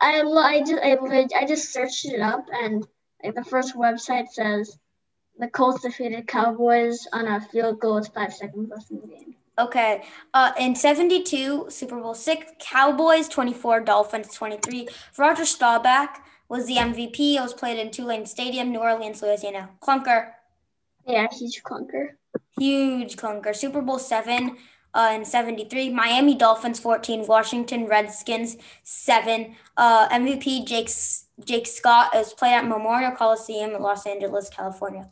I, 0.00 0.22
I 0.22 0.60
just 0.60 0.82
I, 0.82 1.26
I 1.36 1.46
just 1.46 1.72
searched 1.72 2.04
it 2.06 2.20
up 2.20 2.46
and 2.52 2.86
like 3.22 3.34
the 3.34 3.44
first 3.44 3.76
website 3.76 4.28
says 4.28 4.78
the 5.38 5.48
Colts 5.48 5.82
defeated 5.82 6.26
Cowboys 6.26 7.06
on 7.12 7.26
a 7.26 7.40
field 7.40 7.80
goal 7.80 7.96
with 7.96 8.08
five 8.08 8.32
seconds 8.32 8.70
left 8.70 8.90
in 8.90 9.00
the 9.00 9.06
game. 9.06 9.34
Okay. 9.58 10.04
Uh, 10.34 10.52
in 10.58 10.74
72, 10.76 11.66
Super 11.68 12.00
Bowl 12.00 12.14
six, 12.14 12.52
Cowboys 12.60 13.28
24, 13.28 13.80
Dolphins 13.80 14.32
23. 14.34 14.88
Roger 15.16 15.44
Staubach 15.44 16.20
was 16.48 16.66
the 16.66 16.76
MVP. 16.76 17.34
It 17.36 17.42
was 17.42 17.54
played 17.54 17.78
in 17.78 17.90
Tulane 17.90 18.26
Stadium, 18.26 18.70
New 18.70 18.78
Orleans, 18.78 19.20
Louisiana. 19.20 19.70
Clunker. 19.82 20.32
Yeah, 21.08 21.26
huge 21.32 21.62
clunker. 21.62 22.10
Huge 22.60 23.16
clunker. 23.16 23.56
Super 23.56 23.80
Bowl 23.80 23.98
seven 23.98 24.58
uh, 24.92 25.12
in 25.14 25.24
73. 25.24 25.88
Miami 25.90 26.34
Dolphins 26.34 26.78
14. 26.80 27.26
Washington 27.26 27.86
Redskins 27.86 28.58
7. 28.82 29.56
Uh, 29.76 30.08
MVP 30.10 30.66
Jake, 30.66 30.90
Jake 31.44 31.66
Scott 31.66 32.14
is 32.14 32.34
played 32.34 32.54
at 32.54 32.66
Memorial 32.68 33.12
Coliseum 33.12 33.70
in 33.74 33.82
Los 33.82 34.06
Angeles, 34.06 34.50
California. 34.50 35.10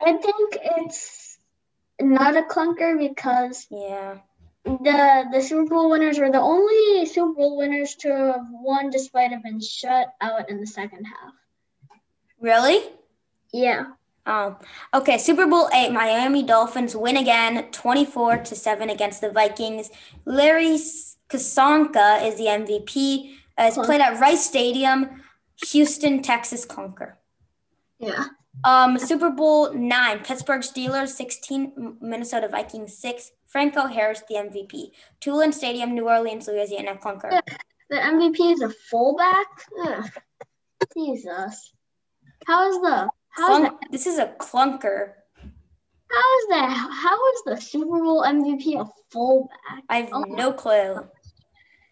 I 0.00 0.12
think 0.12 0.58
it's 0.76 1.38
not 2.00 2.36
a 2.36 2.42
clunker 2.42 2.98
because 2.98 3.66
Yeah. 3.70 4.18
the 4.64 5.24
the 5.32 5.40
Super 5.40 5.70
Bowl 5.70 5.90
winners 5.90 6.18
were 6.18 6.30
the 6.30 6.40
only 6.40 7.06
Super 7.06 7.32
Bowl 7.32 7.56
winners 7.56 7.94
to 7.96 8.08
have 8.08 8.46
won 8.50 8.90
despite 8.90 9.30
have 9.30 9.42
been 9.42 9.60
shut 9.60 10.08
out 10.20 10.50
in 10.50 10.60
the 10.60 10.66
second 10.66 11.04
half. 11.06 11.32
Really? 12.40 12.82
Yeah. 13.52 13.92
Um, 14.26 14.56
okay, 14.94 15.18
Super 15.18 15.46
Bowl 15.46 15.68
eight, 15.74 15.92
Miami 15.92 16.42
Dolphins 16.42 16.96
win 16.96 17.16
again, 17.16 17.70
twenty-four 17.72 18.38
to 18.38 18.56
seven 18.56 18.88
against 18.90 19.20
the 19.20 19.30
Vikings. 19.30 19.90
Larry 20.24 20.78
Kasonka 21.28 22.26
is 22.26 22.36
the 22.36 22.46
MVP. 22.46 23.34
Uh, 23.58 23.64
it's 23.68 23.76
played 23.78 24.00
at 24.00 24.18
Rice 24.18 24.46
Stadium, 24.46 25.22
Houston, 25.68 26.22
Texas. 26.22 26.64
Conquer. 26.64 27.18
Yeah. 27.98 28.24
Um, 28.64 28.98
Super 28.98 29.30
Bowl 29.30 29.74
nine, 29.74 30.20
Pittsburgh 30.20 30.62
Steelers 30.62 31.08
sixteen, 31.08 31.96
Minnesota 32.00 32.48
Vikings 32.48 32.96
six. 32.96 33.32
Franco 33.46 33.86
Harris 33.86 34.20
the 34.28 34.34
MVP. 34.34 34.90
Tulane 35.20 35.52
Stadium, 35.52 35.94
New 35.94 36.08
Orleans, 36.08 36.48
Louisiana. 36.48 36.96
Conquer. 36.96 37.40
The 37.88 37.96
MVP 37.96 38.52
is 38.52 38.62
a 38.62 38.70
fullback. 38.70 39.46
Ugh. 39.84 40.10
Jesus. 40.96 41.72
How 42.46 42.68
is 42.68 42.76
the 42.80 43.10
how 43.36 43.64
is 43.64 43.70
this 43.90 44.06
is 44.06 44.18
a 44.18 44.26
clunker. 44.38 45.12
how 46.10 46.38
is 46.38 46.46
that 46.50 46.70
how 46.92 47.16
is 47.32 47.42
the 47.46 47.56
Super 47.56 47.98
Bowl 48.02 48.22
MVP 48.22 48.80
a 48.80 48.86
fullback? 49.10 49.82
I 49.88 50.02
have 50.02 50.10
Oh. 50.12 50.20
no 50.28 50.52
clue. 50.52 51.08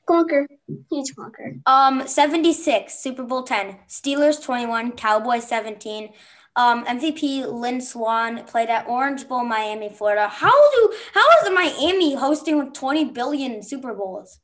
Clunker. 0.09 0.47
Huge 0.91 1.15
clunker. 1.15 1.61
Um, 1.67 2.07
76, 2.09 2.99
Super 2.99 3.23
Bowl 3.23 3.45
10, 3.45 3.79
Steelers 3.89 4.43
21, 4.43 4.93
Cowboys 4.93 5.47
17. 5.47 6.13
Um, 6.57 6.85
MVP 6.85 7.47
Lynn 7.47 7.81
Swann 7.81 8.45
played 8.45 8.69
at 8.69 8.87
Orange 8.89 9.27
Bowl, 9.29 9.45
Miami, 9.45 9.89
Florida. 9.89 10.29
How 10.29 10.51
do 10.73 10.93
how 11.15 11.25
is 11.43 11.51
Miami 11.51 12.15
hosting 12.15 12.59
with 12.59 12.75
20 12.75 13.07
billion 13.07 13.63
Super 13.63 13.95
Bowls? 13.95 14.41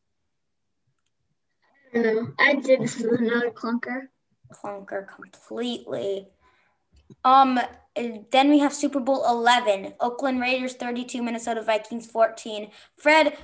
I 1.95 2.03
don't 2.03 2.17
know. 2.17 2.33
I'd 2.39 2.65
say 2.65 2.77
this 2.77 2.97
is 2.97 3.05
another 3.05 3.51
clunker. 3.51 4.09
Clunker 4.53 5.07
completely. 5.09 6.29
Um, 7.25 7.61
then 8.31 8.51
we 8.51 8.59
have 8.61 8.73
Super 8.73 9.01
Bowl 9.01 9.25
11, 9.29 9.95
Oakland 10.01 10.41
Raiders 10.41 10.75
32, 10.75 11.23
Minnesota 11.23 11.63
Vikings 11.63 12.07
14. 12.07 12.71
Fred 12.97 13.37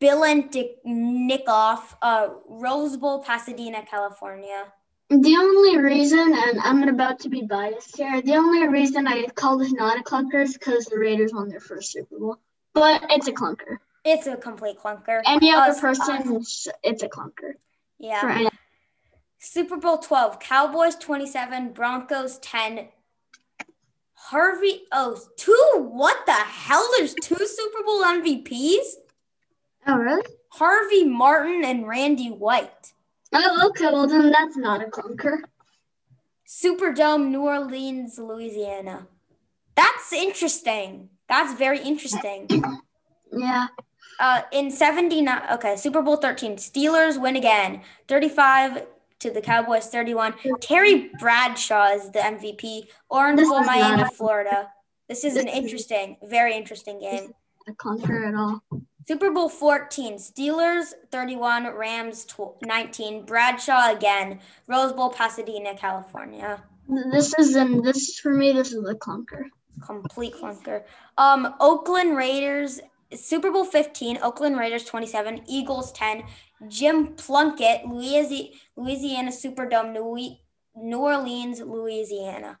Biletnikoff, 0.00 1.80
uh, 2.02 2.28
Rose 2.48 2.96
Bowl, 2.96 3.22
Pasadena, 3.22 3.84
California. 3.88 4.72
The 5.10 5.36
only 5.36 5.78
reason, 5.78 6.34
and 6.34 6.58
I'm 6.60 6.82
about 6.88 7.20
to 7.20 7.28
be 7.28 7.42
biased 7.42 7.96
here, 7.96 8.20
the 8.22 8.34
only 8.34 8.66
reason 8.68 9.06
I 9.06 9.26
call 9.26 9.58
this 9.58 9.72
not 9.72 9.98
a 9.98 10.02
clunker 10.02 10.42
is 10.42 10.54
because 10.54 10.86
the 10.86 10.98
Raiders 10.98 11.32
won 11.32 11.48
their 11.48 11.60
first 11.60 11.92
Super 11.92 12.18
Bowl. 12.18 12.38
But 12.72 13.04
it's 13.10 13.28
a 13.28 13.32
clunker. 13.32 13.78
It's 14.04 14.26
a 14.26 14.36
complete 14.36 14.78
clunker. 14.78 15.22
Any 15.24 15.52
Uh, 15.52 15.60
other 15.60 15.80
person, 15.80 16.42
it's 16.82 17.02
a 17.02 17.08
clunker. 17.08 17.54
Yeah. 17.98 18.48
Super 19.44 19.76
Bowl 19.76 19.98
12, 19.98 20.40
Cowboys 20.40 20.96
27, 20.96 21.72
Broncos 21.72 22.38
10. 22.38 22.88
Harvey, 24.14 24.84
oh, 24.90 25.18
two, 25.36 25.70
what 25.76 26.24
the 26.24 26.32
hell? 26.32 26.88
There's 26.96 27.14
two 27.22 27.36
Super 27.36 27.84
Bowl 27.84 28.02
MVPs? 28.04 28.84
Oh, 29.86 29.98
really? 29.98 30.24
Harvey 30.48 31.04
Martin 31.04 31.62
and 31.62 31.86
Randy 31.86 32.28
White. 32.28 32.94
Oh, 33.34 33.68
okay. 33.68 33.92
Well, 33.92 34.06
then 34.06 34.30
that's 34.30 34.56
not 34.56 34.82
a 34.82 34.86
clunker. 34.86 35.40
Superdome, 36.48 37.28
New 37.28 37.42
Orleans, 37.42 38.18
Louisiana. 38.18 39.06
That's 39.76 40.10
interesting. 40.12 41.10
That's 41.28 41.52
very 41.58 41.80
interesting. 41.80 42.48
Yeah. 43.30 43.66
Uh, 44.18 44.42
in 44.52 44.70
79, 44.70 45.42
okay, 45.52 45.76
Super 45.76 46.00
Bowl 46.00 46.16
13, 46.16 46.56
Steelers 46.56 47.20
win 47.20 47.36
again, 47.36 47.82
35 48.08 48.86
to 49.24 49.30
the 49.30 49.40
Cowboys 49.40 49.86
31. 49.86 50.34
Terry 50.60 51.10
Bradshaw 51.18 51.94
is 51.94 52.10
the 52.10 52.18
MVP. 52.18 52.88
Orange 53.08 53.40
Bowl, 53.40 53.64
Miami, 53.64 54.02
not 54.02 54.14
Florida. 54.14 54.68
This 55.08 55.24
is 55.24 55.36
an 55.36 55.48
is- 55.48 55.56
interesting, 55.56 56.18
very 56.22 56.54
interesting 56.54 57.00
game. 57.00 57.32
A 57.66 57.72
clunker 57.72 58.28
at 58.28 58.34
all. 58.34 58.62
Super 59.08 59.30
Bowl 59.30 59.48
14, 59.48 60.16
Steelers 60.16 60.92
31, 61.10 61.74
Rams 61.74 62.26
tw- 62.26 62.60
19. 62.62 63.24
Bradshaw 63.24 63.90
again, 63.94 64.40
Rose 64.66 64.92
Bowl, 64.92 65.08
Pasadena, 65.10 65.74
California. 65.74 66.62
This 67.10 67.32
is 67.38 67.56
an 67.56 67.82
this 67.82 68.18
for 68.18 68.32
me. 68.34 68.52
This 68.52 68.72
is 68.72 68.86
a 68.86 68.94
clunker. 68.94 69.44
Complete 69.84 70.34
clunker. 70.34 70.84
Um, 71.16 71.54
Oakland 71.60 72.14
Raiders, 72.16 72.80
Super 73.14 73.50
Bowl 73.50 73.64
15, 73.64 74.18
Oakland 74.22 74.58
Raiders 74.58 74.84
27, 74.84 75.42
Eagles 75.46 75.92
10, 75.92 76.24
Jim 76.68 77.14
Plunkett, 77.14 77.86
Louisiana, 77.86 79.30
Superdome, 79.30 79.92
New, 79.92 80.36
New 80.76 80.98
Orleans, 80.98 81.60
Louisiana. 81.60 82.58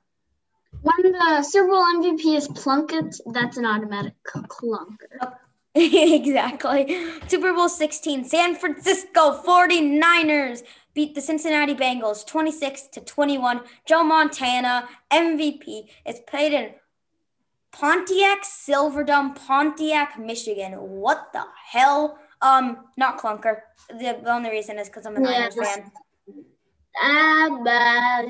When 0.82 1.12
the 1.12 1.42
Super 1.42 1.68
Bowl 1.68 1.84
MVP 1.84 2.36
is 2.36 2.48
Plunkett, 2.48 3.16
that's 3.26 3.56
an 3.56 3.64
automatic 3.64 4.14
clunker. 4.24 5.36
exactly. 5.74 6.96
Super 7.26 7.52
Bowl 7.52 7.68
16, 7.68 8.24
San 8.24 8.54
Francisco 8.54 9.42
49ers 9.42 10.62
beat 10.94 11.14
the 11.14 11.20
Cincinnati 11.20 11.74
Bengals 11.74 12.26
26 12.26 12.88
to 12.88 13.00
21. 13.00 13.60
Joe 13.86 14.04
Montana, 14.04 14.88
MVP, 15.12 15.88
is 16.06 16.20
played 16.28 16.52
in 16.52 16.70
Pontiac 17.72 18.44
Silverdome, 18.44 19.34
Pontiac, 19.34 20.18
Michigan. 20.18 20.74
What 20.74 21.32
the 21.32 21.44
hell? 21.72 22.18
Um, 22.44 22.84
not 22.98 23.18
clunker. 23.18 23.60
The 23.88 24.20
only 24.30 24.50
reason 24.50 24.78
is 24.78 24.88
because 24.88 25.06
I'm 25.06 25.16
a 25.16 25.20
Yeah, 25.20 25.48
Niners 25.48 25.54
fan. 25.54 25.90
But 27.64 28.26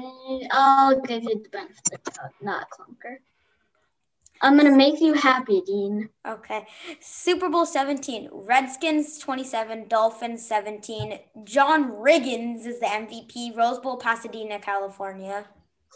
I'll 0.52 1.00
give 1.00 1.24
you 1.24 1.42
the 1.42 1.48
benefit 1.50 1.80
of 1.92 2.04
the 2.04 2.10
doubt, 2.12 2.30
not 2.40 2.68
clunker. 2.70 3.16
I'm 4.40 4.56
gonna 4.56 4.76
make 4.76 5.00
you 5.00 5.14
happy, 5.14 5.62
Dean. 5.66 6.10
Okay. 6.26 6.66
Super 7.00 7.48
Bowl 7.48 7.66
17, 7.66 8.28
Redskins 8.30 9.18
27, 9.18 9.88
Dolphins 9.88 10.46
17. 10.46 11.18
John 11.44 11.90
Riggins 11.92 12.66
is 12.66 12.78
the 12.78 12.86
MVP, 12.86 13.56
Rose 13.56 13.78
Bowl, 13.78 13.96
Pasadena, 13.96 14.60
California. 14.60 15.46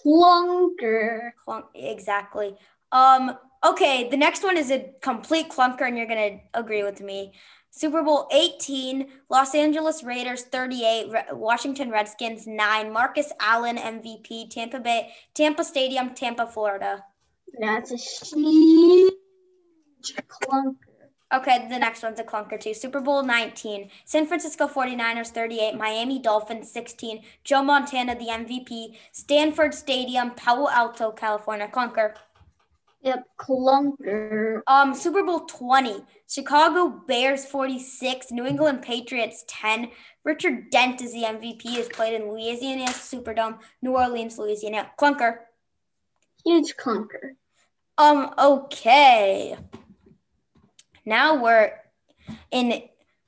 Clunker. 0.05 1.31
Clunk, 1.45 1.67
exactly. 1.75 2.57
Um, 2.91 3.37
okay, 3.65 4.09
the 4.09 4.17
next 4.17 4.43
one 4.43 4.57
is 4.57 4.71
a 4.71 4.93
complete 5.03 5.51
clunker, 5.51 5.83
and 5.83 5.97
you're 5.97 6.07
gonna 6.07 6.41
agree 6.55 6.83
with 6.83 7.01
me. 7.01 7.35
Super 7.79 8.03
Bowl 8.03 8.27
18, 8.33 9.07
Los 9.31 9.55
Angeles 9.55 10.03
Raiders 10.03 10.43
38, 10.43 11.13
Re- 11.13 11.25
Washington 11.31 11.93
Redskins 11.93 12.45
9, 12.45 12.93
Marcus 12.93 13.31
Allen 13.39 13.77
MVP, 13.77 14.51
Tampa 14.51 14.81
Bay, 14.81 15.13
Tampa 15.33 15.63
Stadium, 15.63 16.13
Tampa, 16.13 16.49
Florida. 16.49 17.05
That's 17.61 17.93
a 17.93 17.97
huge 17.97 19.13
clunker. 20.27 20.75
Okay, 21.33 21.69
the 21.69 21.79
next 21.79 22.03
one's 22.03 22.19
a 22.19 22.25
clunker 22.25 22.59
too. 22.59 22.75
Super 22.75 23.01
Bowl 23.01 23.23
19, 23.23 23.91
San 24.05 24.27
Francisco 24.27 24.67
49ers 24.67 25.29
38, 25.29 25.77
Miami 25.77 26.19
Dolphins 26.19 26.73
16, 26.73 27.23
Joe 27.45 27.63
Montana 27.63 28.19
the 28.19 28.27
MVP, 28.27 28.97
Stanford 29.13 29.73
Stadium, 29.73 30.33
Palo 30.33 30.69
Alto, 30.69 31.13
California, 31.13 31.69
clunker. 31.73 32.15
Yep, 33.03 33.25
clunker. 33.39 34.61
Um, 34.67 34.95
Super 34.95 35.23
Bowl 35.23 35.41
20, 35.41 36.03
Chicago 36.29 37.03
Bears 37.07 37.45
46, 37.45 38.33
New 38.33 38.45
England 38.45 38.83
Patriots 38.83 39.45
10. 39.47 39.91
Richard 40.25 40.71
Dent 40.71 41.01
is 41.01 41.13
the 41.13 41.23
MVP, 41.23 41.79
is 41.79 41.89
played 41.89 42.21
in 42.21 42.29
Louisiana 42.29 42.87
Superdome, 42.87 43.59
New 43.83 43.97
Orleans, 43.97 44.37
Louisiana. 44.37 44.91
Clunker. 45.01 45.39
Huge 46.45 46.77
clunker. 46.77 47.37
Um, 47.97 48.35
okay. 48.39 49.57
Now 51.05 51.43
we're 51.43 51.73
in 52.51 52.83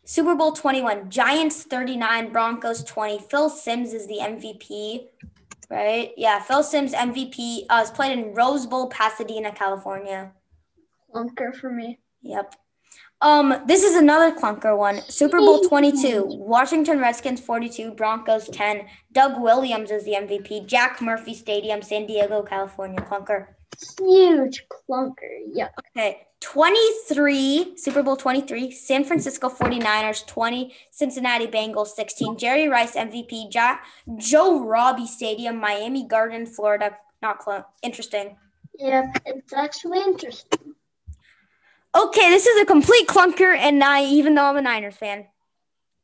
Super 0.04 0.34
Bowl 0.34 0.52
21, 0.52 1.10
Giants 1.10 1.62
39, 1.62 2.32
Broncos 2.32 2.82
20. 2.82 3.20
Phil 3.30 3.48
Simms 3.48 3.94
is 3.94 4.06
the 4.08 4.18
MVP, 4.20 5.06
right? 5.70 6.10
Yeah, 6.16 6.40
Phil 6.40 6.62
Simms 6.62 6.92
MVP 6.92 7.66
uh, 7.70 7.80
is 7.82 7.90
played 7.90 8.18
in 8.18 8.34
Rose 8.34 8.66
Bowl, 8.66 8.88
Pasadena, 8.88 9.52
California. 9.52 10.32
Clunker 11.14 11.54
for 11.54 11.70
me. 11.70 11.98
Yep. 12.22 12.54
Um, 13.22 13.62
this 13.66 13.82
is 13.82 13.96
another 13.96 14.34
clunker 14.34 14.76
one. 14.76 15.02
Super 15.02 15.38
Bowl 15.38 15.60
22, 15.60 16.24
Washington 16.26 16.98
Redskins 17.00 17.40
42, 17.40 17.92
Broncos 17.92 18.48
10. 18.48 18.86
Doug 19.12 19.40
Williams 19.40 19.90
is 19.90 20.04
the 20.04 20.12
MVP. 20.12 20.66
Jack 20.66 21.02
Murphy 21.02 21.34
Stadium, 21.34 21.82
San 21.82 22.06
Diego, 22.06 22.42
California. 22.42 23.00
Clunker. 23.00 23.48
Huge 23.98 24.66
clunker. 24.68 25.40
Yep. 25.52 25.74
Okay. 25.96 26.26
23, 26.40 27.76
Super 27.76 28.02
Bowl 28.02 28.16
23, 28.16 28.70
San 28.70 29.04
Francisco 29.04 29.48
49ers 29.48 30.26
20, 30.26 30.74
Cincinnati 30.90 31.46
Bengals 31.46 31.88
16. 31.88 32.38
Jerry 32.38 32.68
Rice 32.68 32.94
MVP. 32.94 33.50
Joe 34.16 34.64
Robbie 34.64 35.06
Stadium, 35.06 35.56
Miami 35.56 36.06
Garden, 36.06 36.46
Florida. 36.46 36.96
Not 37.20 37.38
close. 37.38 37.62
Interesting. 37.82 38.36
Yep. 38.78 39.04
It's 39.26 39.52
actually 39.52 39.98
interesting. 39.98 40.74
Okay, 41.94 42.30
this 42.30 42.46
is 42.46 42.62
a 42.62 42.64
complete 42.64 43.08
clunker, 43.08 43.54
and 43.56 43.82
I, 43.82 44.04
even 44.04 44.34
though 44.34 44.44
I'm 44.44 44.56
a 44.56 44.62
Niners 44.62 44.96
fan. 44.96 45.26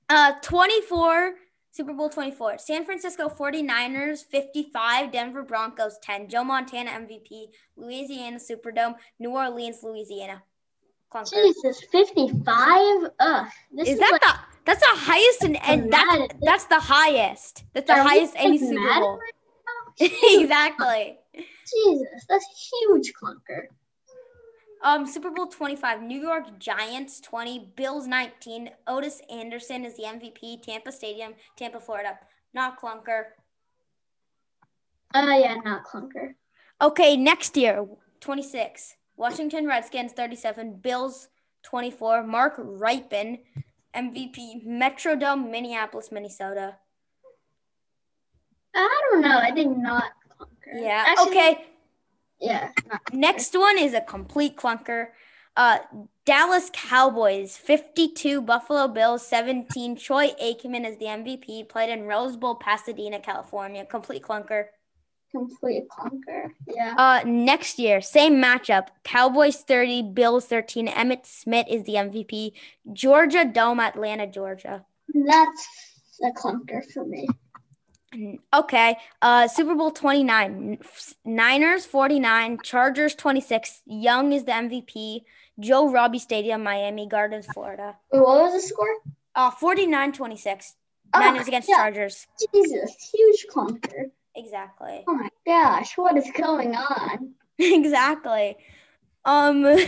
Uh, 0.08 0.32
24, 0.42 1.34
Super 1.76 1.92
Bowl 1.92 2.08
24. 2.08 2.56
San 2.56 2.86
Francisco 2.86 3.28
49ers 3.28 4.24
55, 4.24 5.12
Denver 5.12 5.42
Broncos 5.42 5.98
10. 5.98 6.26
Joe 6.26 6.42
Montana 6.42 6.90
MVP, 6.90 7.48
Louisiana 7.76 8.38
Superdome, 8.38 8.94
New 9.18 9.32
Orleans, 9.32 9.82
Louisiana. 9.82 10.42
Clunker. 11.12 11.34
Jesus, 11.34 11.82
55? 11.92 13.10
Ugh. 13.20 13.46
This 13.72 13.88
is, 13.88 13.94
is 13.94 14.00
that 14.00 14.10
like, 14.10 14.20
the 14.22 14.34
that's 14.64 14.80
the 14.80 14.98
highest 14.98 15.44
in, 15.44 15.56
and 15.56 15.92
that's 15.92 16.34
that's 16.42 16.64
the 16.64 16.80
highest. 16.80 17.64
That's 17.74 17.86
the 17.86 18.02
highest 18.02 18.32
any 18.36 18.58
Super 18.58 18.80
Bowl. 18.98 19.18
Right 19.18 19.32
exactly. 20.22 21.18
Jesus, 21.34 22.26
that's 22.28 22.44
a 22.44 22.90
huge 22.90 23.12
clunker. 23.12 23.66
Um, 24.82 25.06
Super 25.06 25.30
Bowl 25.30 25.46
25, 25.46 26.02
New 26.02 26.20
York 26.20 26.58
Giants 26.58 27.20
20, 27.20 27.72
Bills 27.76 28.06
19. 28.06 28.70
Ottis 28.86 29.20
Anderson 29.30 29.84
is 29.84 29.96
the 29.96 30.04
MVP, 30.04 30.62
Tampa 30.62 30.92
Stadium, 30.92 31.34
Tampa, 31.56 31.80
Florida. 31.80 32.18
Not 32.52 32.80
clunker. 32.80 33.24
Uh, 35.14 35.36
yeah, 35.38 35.56
not 35.64 35.84
clunker. 35.84 36.34
Okay, 36.80 37.16
next 37.16 37.56
year, 37.56 37.86
26. 38.20 38.96
Washington 39.16 39.66
Redskins 39.66 40.12
37, 40.12 40.80
Bills 40.82 41.28
24, 41.62 42.22
Mark 42.24 42.58
Rypien, 42.58 43.40
MVP, 43.94 44.66
Metrodome, 44.66 45.50
Minneapolis, 45.50 46.12
Minnesota. 46.12 46.76
I 48.74 49.00
don't 49.10 49.22
know. 49.22 49.38
I 49.38 49.52
think 49.52 49.78
not 49.78 50.04
clunker. 50.38 50.80
Yeah. 50.82 51.04
Actually, 51.06 51.28
okay. 51.28 51.66
Yeah. 52.40 52.70
Next 53.12 53.58
one 53.58 53.78
is 53.78 53.94
a 53.94 54.00
complete 54.00 54.56
clunker. 54.56 55.08
Uh, 55.56 55.78
Dallas 56.26 56.70
Cowboys 56.72 57.56
52, 57.56 58.42
Buffalo 58.42 58.88
Bills 58.88 59.26
17. 59.26 59.96
Troy 59.96 60.28
Aikman 60.42 60.86
is 60.86 60.98
the 60.98 61.06
MVP. 61.06 61.68
Played 61.68 61.90
in 61.90 62.06
Rose 62.06 62.36
Bowl, 62.36 62.56
Pasadena, 62.56 63.20
California. 63.20 63.86
Complete 63.86 64.22
clunker. 64.22 64.66
Complete 65.30 65.84
clunker. 65.88 66.50
Yeah. 66.68 66.94
Uh, 66.98 67.22
next 67.26 67.78
year, 67.78 68.00
same 68.00 68.34
matchup. 68.34 68.88
Cowboys 69.02 69.56
30, 69.56 70.10
Bills 70.12 70.46
13. 70.46 70.88
Emmitt 70.88 71.24
Smith 71.24 71.66
is 71.70 71.84
the 71.84 71.94
MVP. 71.94 72.52
Georgia 72.92 73.44
Dome, 73.44 73.80
Atlanta, 73.80 74.26
Georgia. 74.26 74.84
That's 75.14 75.68
a 76.22 76.30
clunker 76.30 76.84
for 76.92 77.04
me. 77.04 77.28
Okay. 78.54 78.96
Uh, 79.22 79.48
Super 79.48 79.74
Bowl 79.74 79.90
29. 79.90 80.78
Niners 81.24 81.86
49, 81.86 82.58
Chargers 82.62 83.14
26. 83.14 83.82
Young 83.86 84.32
is 84.32 84.44
the 84.44 84.52
MVP. 84.52 85.22
Joe 85.58 85.90
Robbie 85.90 86.18
Stadium, 86.18 86.62
Miami 86.62 87.08
Gardens, 87.08 87.46
Florida. 87.46 87.96
Wait, 88.12 88.20
what 88.20 88.42
was 88.42 88.52
the 88.52 88.60
score? 88.60 88.94
Uh, 89.34 89.50
49 89.50 90.12
26. 90.12 90.74
Oh, 91.14 91.20
Niners 91.20 91.48
against 91.48 91.68
yeah. 91.68 91.76
Chargers. 91.76 92.26
Jesus, 92.52 93.10
huge 93.12 93.46
clunker. 93.50 94.10
Exactly. 94.34 95.04
Oh 95.08 95.14
my 95.14 95.28
gosh, 95.46 95.96
what 95.96 96.16
is 96.16 96.30
going 96.36 96.74
on? 96.74 97.34
exactly. 97.58 98.56
Um, 99.24 99.62
the 99.62 99.86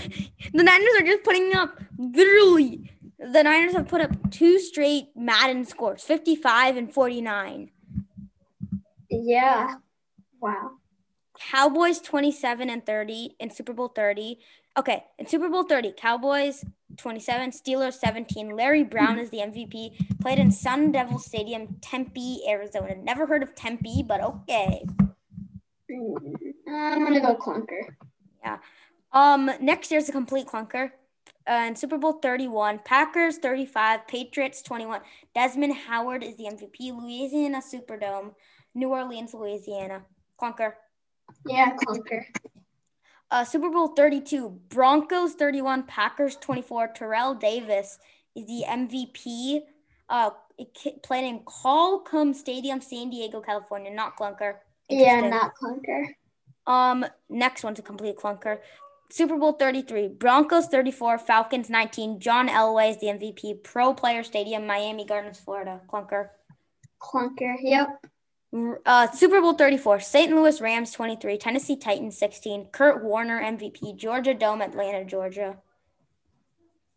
Niners 0.54 0.94
are 0.98 1.06
just 1.06 1.22
putting 1.22 1.54
up 1.54 1.78
literally. 1.98 2.90
The 3.18 3.42
Niners 3.42 3.74
have 3.74 3.88
put 3.88 4.00
up 4.00 4.30
two 4.30 4.58
straight 4.58 5.08
Madden 5.14 5.64
scores, 5.64 6.02
55 6.02 6.76
and 6.76 6.92
49. 6.92 7.70
Yeah. 9.24 9.74
Wow. 10.40 10.72
Cowboys 11.38 12.00
27 12.00 12.68
and 12.68 12.84
30 12.84 13.36
in 13.38 13.50
Super 13.50 13.72
Bowl 13.72 13.88
30. 13.88 14.38
Okay, 14.76 15.04
in 15.18 15.26
Super 15.26 15.48
Bowl 15.48 15.64
30, 15.64 15.94
Cowboys 15.96 16.64
27, 16.96 17.50
Steelers 17.50 17.94
17. 17.94 18.54
Larry 18.54 18.84
Brown 18.84 19.18
is 19.18 19.30
the 19.30 19.38
MVP. 19.38 20.20
Played 20.20 20.38
in 20.38 20.50
Sun 20.50 20.92
Devil 20.92 21.18
Stadium, 21.18 21.76
Tempe, 21.80 22.40
Arizona. 22.48 22.94
Never 22.96 23.26
heard 23.26 23.42
of 23.42 23.54
Tempe, 23.54 24.04
but 24.06 24.20
okay. 24.20 24.84
Mm, 25.90 26.36
I'm 26.68 27.04
gonna 27.04 27.20
go 27.20 27.36
clunker. 27.36 27.80
Yeah. 28.42 28.58
Um. 29.12 29.50
Next 29.60 29.90
year's 29.90 30.08
a 30.08 30.12
complete 30.12 30.46
clunker. 30.46 30.90
Uh, 31.48 31.64
in 31.66 31.74
Super 31.74 31.96
Bowl 31.96 32.12
31, 32.12 32.80
Packers 32.84 33.38
35, 33.38 34.06
Patriots 34.06 34.60
21. 34.60 35.00
Desmond 35.34 35.74
Howard 35.74 36.22
is 36.22 36.36
the 36.36 36.44
MVP. 36.44 36.92
Louisiana 36.92 37.62
Superdome. 37.62 38.34
New 38.78 38.90
Orleans, 38.90 39.34
Louisiana. 39.34 40.02
Clunker. 40.40 40.72
Yeah, 41.46 41.76
clunker. 41.76 42.24
Uh, 43.30 43.44
Super 43.44 43.68
Bowl 43.68 43.88
32, 43.88 44.48
Broncos 44.70 45.34
31, 45.34 45.82
Packers 45.84 46.36
24. 46.36 46.88
Terrell 46.94 47.34
Davis 47.34 47.98
is 48.34 48.46
the 48.46 48.64
MVP. 48.66 49.60
Uh, 50.08 50.30
played 51.02 51.28
in 51.28 51.40
Qualcomm 51.40 52.34
Stadium, 52.34 52.80
San 52.80 53.10
Diego, 53.10 53.40
California. 53.40 53.92
Not 53.92 54.16
clunker. 54.16 54.54
Yeah, 54.88 55.20
not 55.20 55.52
clunker. 55.54 56.06
Um, 56.66 57.04
next 57.28 57.64
one's 57.64 57.78
a 57.78 57.82
complete 57.82 58.16
clunker. 58.16 58.58
Super 59.10 59.36
Bowl 59.36 59.52
33, 59.52 60.08
Broncos 60.08 60.66
34, 60.66 61.18
Falcons 61.18 61.70
19. 61.70 62.20
John 62.20 62.48
Elway 62.48 62.90
is 62.90 62.98
the 62.98 63.06
MVP. 63.06 63.62
Pro 63.62 63.94
Player 63.94 64.22
Stadium, 64.22 64.66
Miami 64.66 65.04
Gardens, 65.04 65.40
Florida. 65.40 65.80
Clunker. 65.90 66.28
Clunker. 67.00 67.56
Yep. 67.60 68.06
Uh, 68.52 69.10
Super 69.10 69.40
Bowl 69.40 69.52
34, 69.52 70.00
St. 70.00 70.32
Louis 70.34 70.60
Rams 70.60 70.92
23, 70.92 71.36
Tennessee 71.36 71.76
Titans 71.76 72.16
16, 72.16 72.68
Kurt 72.72 73.04
Warner 73.04 73.40
MVP, 73.40 73.94
Georgia 73.96 74.32
Dome, 74.32 74.62
Atlanta, 74.62 75.04
Georgia. 75.04 75.58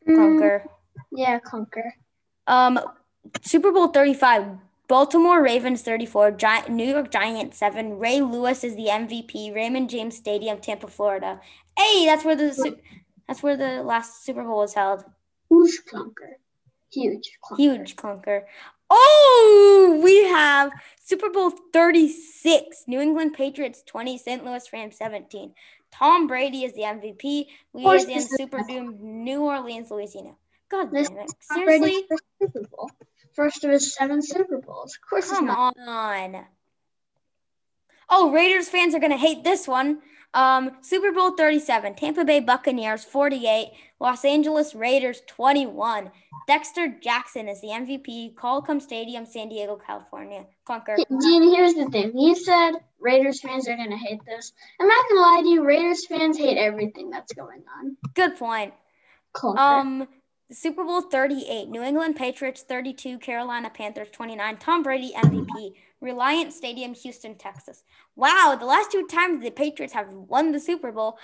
Clunker. 0.08 0.64
Mm, 0.64 0.68
yeah, 1.12 1.40
clunker. 1.40 1.92
Um, 2.48 2.80
Super 3.42 3.72
Bowl 3.72 3.90
35, 3.90 4.46
Baltimore 4.88 5.44
Ravens 5.44 5.82
34, 5.82 6.32
Gi- 6.32 6.70
New 6.70 6.88
York 6.88 7.12
Giants 7.12 7.58
7. 7.58 8.00
Ray 8.00 8.22
Lewis 8.22 8.64
is 8.64 8.76
the 8.76 8.88
MVP, 8.88 9.54
Raymond 9.54 9.90
James 9.90 10.16
Stadium, 10.16 10.60
Tampa, 10.60 10.88
Florida. 10.88 11.40
Hey, 11.78 12.06
that's 12.06 12.26
where 12.26 12.36
the 12.36 12.78
that's 13.28 13.44
where 13.44 13.56
the 13.56 13.84
last 13.84 14.26
Super 14.26 14.44
Bowl 14.44 14.58
was 14.58 14.74
held. 14.74 15.06
Huge 15.50 15.82
clunker. 15.90 16.32
Huge 16.92 17.38
clunker. 17.44 17.58
Huge 17.58 17.96
clunker. 17.96 18.44
Oh, 18.94 20.02
we 20.04 20.26
have 20.26 20.70
Super 21.02 21.30
Bowl 21.30 21.52
36, 21.72 22.84
New 22.88 23.00
England 23.00 23.34
Patriots 23.34 23.84
20, 23.88 24.18
St. 24.18 24.44
Louis 24.44 24.74
Rams 24.74 24.98
17. 24.98 25.54
Tom 25.94 26.28
Brady 26.28 26.66
is 26.66 26.74
the 26.74 26.82
MVP. 26.82 27.46
Louisiana 27.74 28.26
Superdome, 28.38 29.00
New 29.00 29.44
Orleans, 29.44 29.90
Louisiana. 29.92 30.36
God 30.70 30.92
damn 30.92 31.06
it. 31.18 31.32
Seriously? 31.40 32.06
Super 32.42 32.68
Bowl. 32.68 32.92
First 33.34 33.64
of 33.64 33.72
his 33.72 33.94
seven 33.94 34.22
Super 34.22 34.58
Bowls. 34.58 34.98
Of 35.02 35.10
course 35.10 35.30
Come 35.30 35.50
on. 35.50 36.46
Oh, 38.10 38.32
Raiders 38.32 38.68
fans 38.68 38.94
are 38.94 39.00
going 39.00 39.12
to 39.12 39.18
hate 39.18 39.46
this 39.46 39.70
one. 39.70 40.02
Um, 40.34 40.72
Super 40.82 41.12
Bowl 41.12 41.32
37, 41.32 41.96
Tampa 41.96 42.24
Bay 42.24 42.40
Buccaneers 42.40 43.04
48, 43.04 43.72
Los 44.00 44.24
Angeles 44.24 44.74
Raiders 44.74 45.22
21. 45.28 46.12
Dexter 46.48 46.88
Jackson 47.02 47.48
is 47.48 47.62
the 47.62 47.68
MVP. 47.68 48.34
Qualcomm 48.36 48.82
Stadium, 48.82 49.26
San 49.26 49.50
Diego, 49.50 49.80
California. 49.86 50.46
Clunker. 50.68 50.98
Gene, 51.22 51.54
here's 51.54 51.74
the 51.74 51.86
thing. 51.90 52.18
You 52.18 52.36
said 52.36 52.74
Raiders 53.00 53.42
fans 53.42 53.68
are 53.68 53.76
gonna 53.76 53.98
hate 53.98 54.24
this. 54.26 54.54
I'm 54.80 54.88
not 54.88 55.06
gonna 55.10 55.22
lie 55.22 55.42
to 55.44 55.48
you. 55.48 55.66
Raiders 55.66 56.06
fans 56.08 56.38
hate 56.38 56.58
everything 56.58 57.10
that's 57.10 57.34
going 57.34 57.64
on. 57.78 57.98
Good 58.16 58.38
point. 58.38 58.74
Clunker. 59.36 59.58
Um, 59.58 60.08
Super 60.52 60.84
Bowl 60.84 61.02
38, 61.02 61.70
New 61.70 61.82
England 61.82 62.16
Patriots 62.18 62.64
32, 62.64 63.20
Carolina 63.20 63.70
Panthers 63.70 64.10
29. 64.12 64.58
Tom 64.58 64.84
Brady 64.84 65.14
MVP. 65.16 65.74
Reliant 66.02 66.52
Stadium, 66.52 66.94
Houston, 66.96 67.36
Texas. 67.36 67.84
Wow, 68.16 68.58
the 68.60 68.66
last 68.66 68.92
two 68.92 69.06
times 69.08 69.42
the 69.42 69.52
Patriots 69.52 69.94
have 69.94 70.12
won 70.12 70.52
the 70.52 70.60
Super 70.60 70.92
Bowl, 70.92 71.18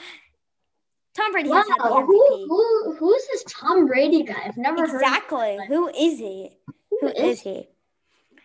Tom 1.15 1.31
Brady 1.31 1.49
wow, 1.49 1.57
has 1.57 1.67
had 1.67 1.77
the 1.79 1.95
MVP. 1.95 2.05
Who, 2.05 2.47
who, 2.47 2.95
who's 2.99 3.27
this 3.31 3.43
Tom 3.45 3.87
Brady 3.87 4.23
guy? 4.23 4.43
I've 4.45 4.57
never 4.57 4.87
heard 4.87 5.01
exactly. 5.01 5.57
Who 5.67 5.89
is 5.89 6.19
he? 6.19 6.51
who, 6.89 6.99
who 7.01 7.07
is, 7.07 7.39
is 7.39 7.41
he? 7.41 7.67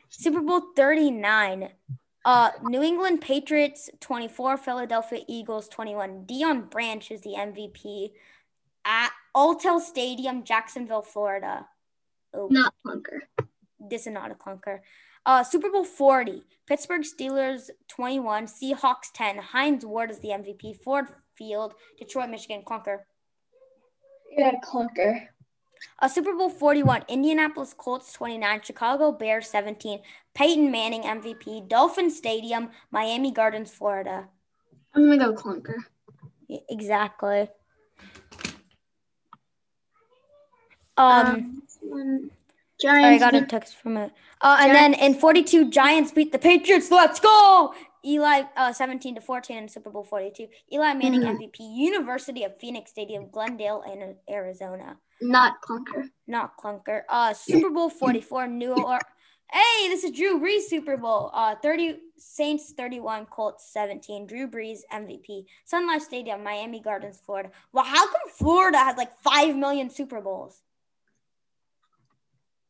Super 0.09 0.41
Bowl 0.41 0.63
39. 0.75 1.69
Uh, 2.25 2.51
New 2.63 2.83
England 2.83 3.21
Patriots 3.21 3.91
24, 4.01 4.57
Philadelphia 4.57 5.21
Eagles 5.29 5.69
21. 5.69 6.25
Deion 6.25 6.71
Branch 6.71 7.11
is 7.11 7.21
the 7.23 7.35
MVP 7.37 8.13
at 8.85 9.11
Alltel 9.37 9.81
Stadium, 9.81 10.45
Jacksonville, 10.45 11.03
Florida. 11.03 11.67
Oh. 12.33 12.49
Not 12.51 12.73
clunker. 12.87 13.21
This 13.81 14.07
is 14.07 14.13
not 14.13 14.31
a 14.31 14.35
clunker. 14.35 14.81
Uh, 15.25 15.45
Super 15.45 15.71
Bowl 15.71 15.85
40, 15.85 16.43
Pittsburgh 16.67 17.03
Steelers 17.03 17.71
21, 17.89 18.47
Seahawks 18.47 19.13
10. 19.15 19.39
Hines 19.39 19.87
Ward 19.87 20.11
is 20.11 20.19
the 20.19 20.29
MVP. 20.29 20.77
Ford 20.83 21.07
Field, 21.37 21.75
Detroit, 21.99 22.31
Michigan, 22.31 22.63
clunker. 22.67 23.01
Yeah, 24.37 24.53
clunker. 24.65 25.29
Uh, 26.01 26.09
Super 26.09 26.35
Bowl 26.35 26.49
41, 26.49 27.05
Indianapolis 27.09 27.75
Colts 27.77 28.13
29, 28.13 28.61
Chicago 28.63 29.13
Bears 29.13 29.49
17, 29.49 30.01
Peyton 30.35 30.71
Manning 30.71 31.03
MVP, 31.03 31.69
Dolphin 31.69 32.11
Stadium, 32.11 32.71
Miami 32.91 33.33
Gardens, 33.33 33.71
Florida. 33.73 34.29
I'm 34.95 35.07
going 35.07 35.19
to 35.19 35.27
go 35.27 35.35
clunker. 35.35 35.77
exactly. 36.69 37.49
Um, 40.97 41.63
Um, 41.93 42.31
sorry, 42.83 43.05
I 43.05 43.19
got 43.19 43.35
a 43.35 43.45
text 43.47 43.77
from 43.77 43.97
it. 43.97 44.13
Uh, 44.41 44.59
and 44.61 44.75
then 44.75 44.95
in 44.95 45.15
42, 45.15 45.71
Giants 45.71 46.13
beat 46.13 46.33
the 46.33 46.39
Patriots. 46.39 46.91
Let's 46.91 47.21
go! 47.21 47.75
Eli 48.05 48.43
uh, 48.57 48.73
17 48.73 49.15
to 49.15 49.21
14 49.21 49.57
in 49.57 49.69
Super 49.69 49.89
Bowl 49.91 50.03
42. 50.03 50.49
Eli 50.73 50.93
Manning 50.95 51.21
Mhm. 51.23 51.37
MVP, 51.39 51.61
University 51.61 52.43
of 52.43 52.59
Phoenix 52.59 52.91
Stadium, 52.91 53.29
Glendale, 53.31 53.83
and 53.83 54.17
Arizona. 54.29 54.97
not 55.21 55.63
clunker. 55.63 56.09
Not 56.27 56.57
clunker. 56.59 57.03
Uh, 57.09 57.33
Super 57.33 57.71
Bowl 57.71 57.89
44, 57.89 58.49
New 58.49 58.73
Orleans. 58.73 59.03
Hey, 59.53 59.89
this 59.89 60.03
is 60.03 60.11
Drew 60.11 60.41
Brees 60.41 60.63
Super 60.63 60.97
Bowl. 60.97 61.31
Uh, 61.33 61.55
30 61.63 62.01
Saints 62.17 62.73
31, 62.73 63.27
Colts 63.27 63.71
17. 63.73 64.27
Drew 64.27 64.49
Brees 64.49 64.81
MVP. 64.93 65.45
Sun 65.65 65.87
Life 65.87 66.03
Stadium, 66.03 66.43
Miami 66.43 66.81
Gardens, 66.81 67.21
Florida. 67.25 67.51
Well, 67.73 67.85
how 67.85 68.05
come 68.07 68.29
Florida 68.31 68.79
has 68.79 68.97
like 68.97 69.17
five 69.19 69.55
million 69.55 69.91
Super 69.91 70.21
Bowls? 70.21 70.61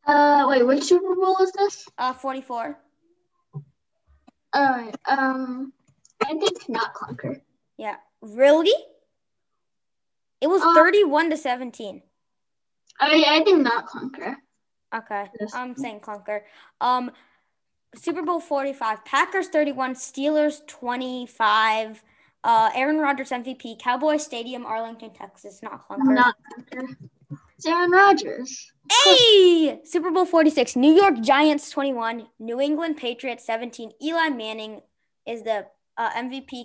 Uh, 0.06 0.46
wait, 0.48 0.66
which 0.66 0.84
Super 0.84 1.14
Bowl 1.14 1.36
is 1.38 1.52
this? 1.52 1.88
Uh, 1.98 2.12
44. 2.12 2.78
All 4.54 4.62
right. 4.62 4.94
Um, 5.06 5.72
I 6.24 6.34
think 6.34 6.68
not 6.68 6.94
clunker. 6.94 7.40
Yeah. 7.78 7.96
Really? 8.20 8.74
It 10.40 10.48
was 10.48 10.62
Uh, 10.62 10.74
31 10.74 11.30
to 11.30 11.36
17. 11.36 12.02
I 13.00 13.24
I 13.26 13.44
think 13.44 13.62
not 13.62 13.86
clunker. 13.86 14.36
Okay. 14.94 15.30
Yes. 15.40 15.54
I'm 15.54 15.74
saying 15.76 16.00
clunker. 16.00 16.42
Um 16.80 17.10
Super 17.94 18.22
Bowl 18.22 18.40
45, 18.40 19.04
Packers 19.04 19.48
31, 19.48 19.94
Steelers 19.94 20.66
25. 20.66 22.02
Uh 22.44 22.70
Aaron 22.74 22.98
Rodgers 22.98 23.30
MVP, 23.30 23.78
Cowboy 23.78 24.18
Stadium, 24.18 24.66
Arlington, 24.66 25.10
Texas, 25.14 25.62
not 25.62 25.88
clunker. 25.88 26.12
Not 26.14 26.34
clunker. 26.58 26.96
It's 27.62 27.68
Aaron 27.68 27.92
Rodgers. 27.92 28.72
Hey! 28.90 29.78
Super 29.84 30.10
Bowl 30.10 30.24
46, 30.24 30.74
New 30.74 30.92
York 30.92 31.20
Giants 31.20 31.70
21, 31.70 32.26
New 32.40 32.60
England 32.60 32.96
Patriots 32.96 33.46
17. 33.46 33.92
Eli 34.02 34.30
Manning 34.30 34.80
is 35.28 35.44
the 35.44 35.66
uh, 35.96 36.10
MVP. 36.10 36.64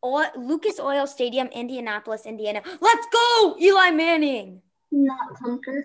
O- 0.00 0.30
Lucas 0.36 0.78
Oil 0.78 1.08
Stadium, 1.08 1.48
Indianapolis, 1.48 2.24
Indiana. 2.24 2.62
Let's 2.80 3.06
go, 3.12 3.56
Eli 3.60 3.90
Manning. 3.90 4.62
Not 4.92 5.34
clunker. 5.42 5.82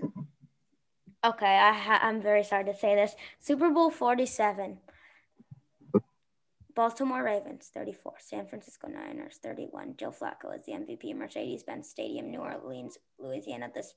Okay, 1.26 1.58
I 1.58 1.74
ha- 1.74 2.02
I'm 2.04 2.22
very 2.22 2.44
sorry 2.44 2.66
to 2.66 2.76
say 2.76 2.94
this. 2.94 3.16
Super 3.40 3.72
Bowl 3.72 3.90
47. 3.90 4.78
Baltimore 6.76 7.24
Ravens 7.24 7.70
34, 7.74 8.14
San 8.20 8.48
Francisco 8.48 8.88
Niners 8.88 9.40
31. 9.44 9.96
Joe 9.98 10.12
Flacco 10.12 10.58
is 10.58 10.66
the 10.66 10.74
MVP. 10.74 11.16
Mercedes-Benz 11.16 11.88
Stadium, 11.88 12.32
New 12.32 12.40
Orleans, 12.40 12.98
Louisiana. 13.20 13.70
This 13.74 13.94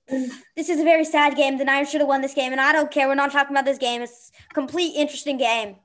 this 0.56 0.68
is 0.68 0.80
a 0.80 0.84
very 0.84 1.04
sad 1.04 1.36
game. 1.36 1.56
The 1.56 1.64
Niners 1.64 1.90
should 1.90 2.00
have 2.00 2.08
won 2.08 2.20
this 2.20 2.34
game, 2.34 2.52
and 2.52 2.60
I 2.60 2.72
don't 2.72 2.90
care. 2.90 3.08
We're 3.08 3.14
not 3.14 3.32
talking 3.32 3.56
about 3.56 3.64
this 3.64 3.78
game. 3.78 4.02
It's 4.02 4.30
a 4.50 4.54
complete 4.54 4.94
interesting 4.94 5.38
game. 5.38 5.76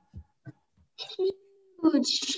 Huge, 1.16 2.30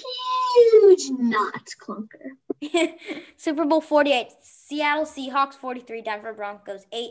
huge 0.72 1.10
not 1.18 1.64
clunker. 1.82 2.94
Super 3.36 3.64
Bowl 3.64 3.80
48, 3.80 4.28
Seattle 4.40 5.04
Seahawks 5.04 5.54
43, 5.54 6.02
Denver 6.02 6.32
Broncos 6.32 6.86
8. 6.92 7.10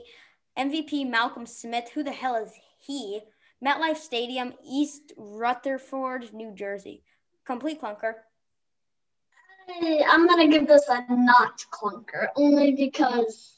MVP 0.58 1.10
Malcolm 1.10 1.46
Smith, 1.46 1.90
who 1.94 2.04
the 2.04 2.12
hell 2.12 2.36
is 2.36 2.52
he? 2.80 3.22
MetLife 3.64 3.98
Stadium, 3.98 4.54
East 4.66 5.14
Rutherford, 5.18 6.34
New 6.34 6.54
Jersey. 6.54 7.04
Complete 7.46 7.82
clunker. 7.82 8.16
I- 9.70 10.04
I'm 10.10 10.28
gonna 10.28 10.48
give 10.48 10.68
this 10.68 10.88
a 10.90 11.04
not 11.10 11.58
clunker 11.72 12.28
only 12.36 12.74
because. 12.74 13.50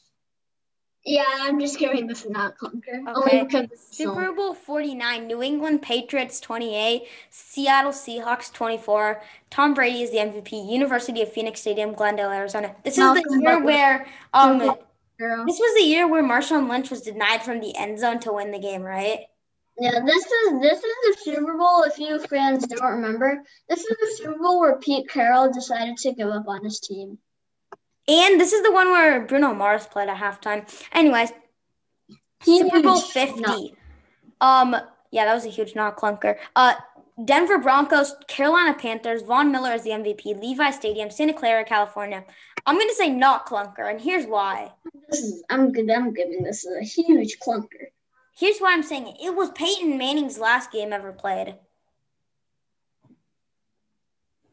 Yeah, 1.08 1.24
I'm 1.38 1.60
just 1.60 1.78
giving 1.78 2.08
this 2.08 2.24
a 2.24 2.30
not 2.30 2.56
clunker 2.58 3.06
Okay. 3.08 3.38
only 3.38 3.44
because 3.44 3.68
so- 3.90 4.04
Super 4.16 4.32
Bowl 4.32 4.54
49, 4.54 5.28
New 5.28 5.40
England 5.40 5.82
Patriots 5.82 6.40
28, 6.40 7.06
Seattle 7.30 7.92
Seahawks 7.92 8.52
24. 8.52 9.22
Tom 9.50 9.72
Brady 9.72 10.02
is 10.02 10.10
the 10.10 10.18
MVP, 10.18 10.56
University 10.68 11.22
of 11.22 11.32
Phoenix 11.32 11.60
Stadium, 11.60 11.92
Glendale, 11.92 12.30
Arizona. 12.32 12.74
This 12.82 12.98
is 12.98 13.04
the 13.14 13.24
year 13.38 13.40
Butler. 13.58 13.64
where 13.64 14.06
um 14.34 14.58
Girl. 15.18 15.44
this 15.46 15.58
was 15.60 15.74
the 15.76 15.84
year 15.84 16.08
where 16.08 16.24
Marshawn 16.24 16.68
Lynch 16.68 16.90
was 16.90 17.02
denied 17.02 17.42
from 17.42 17.60
the 17.60 17.76
end 17.76 18.00
zone 18.00 18.18
to 18.20 18.32
win 18.32 18.50
the 18.50 18.58
game, 18.58 18.82
right? 18.82 19.26
Yeah, 19.78 20.00
this 20.04 20.24
is 20.24 20.60
this 20.60 20.78
is 20.78 20.82
the 20.82 21.16
Super 21.22 21.56
Bowl. 21.58 21.82
If 21.82 21.98
you 21.98 22.18
fans 22.18 22.66
don't 22.66 22.82
remember, 22.82 23.42
this 23.68 23.80
is 23.80 23.96
the 24.00 24.14
Super 24.16 24.38
Bowl 24.38 24.60
where 24.60 24.76
Pete 24.78 25.08
Carroll 25.08 25.52
decided 25.52 25.98
to 25.98 26.12
give 26.12 26.28
up 26.28 26.48
on 26.48 26.64
his 26.64 26.80
team. 26.80 27.18
And 28.08 28.40
this 28.40 28.52
is 28.52 28.62
the 28.62 28.72
one 28.72 28.90
where 28.90 29.20
Bruno 29.26 29.52
Mars 29.52 29.86
played 29.86 30.08
at 30.08 30.16
halftime. 30.16 30.66
Anyways, 30.92 31.32
Super 32.42 32.80
Bowl 32.82 33.00
50. 33.00 33.40
not- 33.40 33.60
Um, 34.40 34.76
yeah, 35.10 35.24
that 35.24 35.34
was 35.34 35.44
a 35.44 35.50
huge 35.50 35.74
not 35.74 35.96
clunker. 35.96 36.38
Uh, 36.54 36.74
Denver 37.24 37.58
Broncos, 37.58 38.14
Carolina 38.28 38.74
Panthers, 38.74 39.22
Von 39.22 39.50
Miller 39.50 39.72
is 39.72 39.82
the 39.82 39.90
MVP, 39.90 40.34
Levi 40.40 40.70
Stadium, 40.70 41.10
Santa 41.10 41.32
Clara, 41.32 41.64
California. 41.64 42.24
I'm 42.66 42.78
gonna 42.78 42.92
say 42.92 43.08
not 43.10 43.46
clunker, 43.46 43.90
and 43.90 44.00
here's 44.00 44.26
why. 44.26 44.72
This 45.08 45.20
is 45.20 45.44
I'm. 45.50 45.72
I'm 45.90 46.12
giving 46.12 46.42
this 46.42 46.66
a 46.66 46.82
huge 46.82 47.38
clunker. 47.40 47.88
Here's 48.36 48.58
why 48.58 48.72
I'm 48.72 48.82
saying 48.82 49.06
it. 49.06 49.16
It 49.18 49.34
was 49.34 49.50
Peyton 49.50 49.96
Manning's 49.96 50.38
last 50.38 50.70
game 50.70 50.92
ever 50.92 51.10
played. 51.10 51.54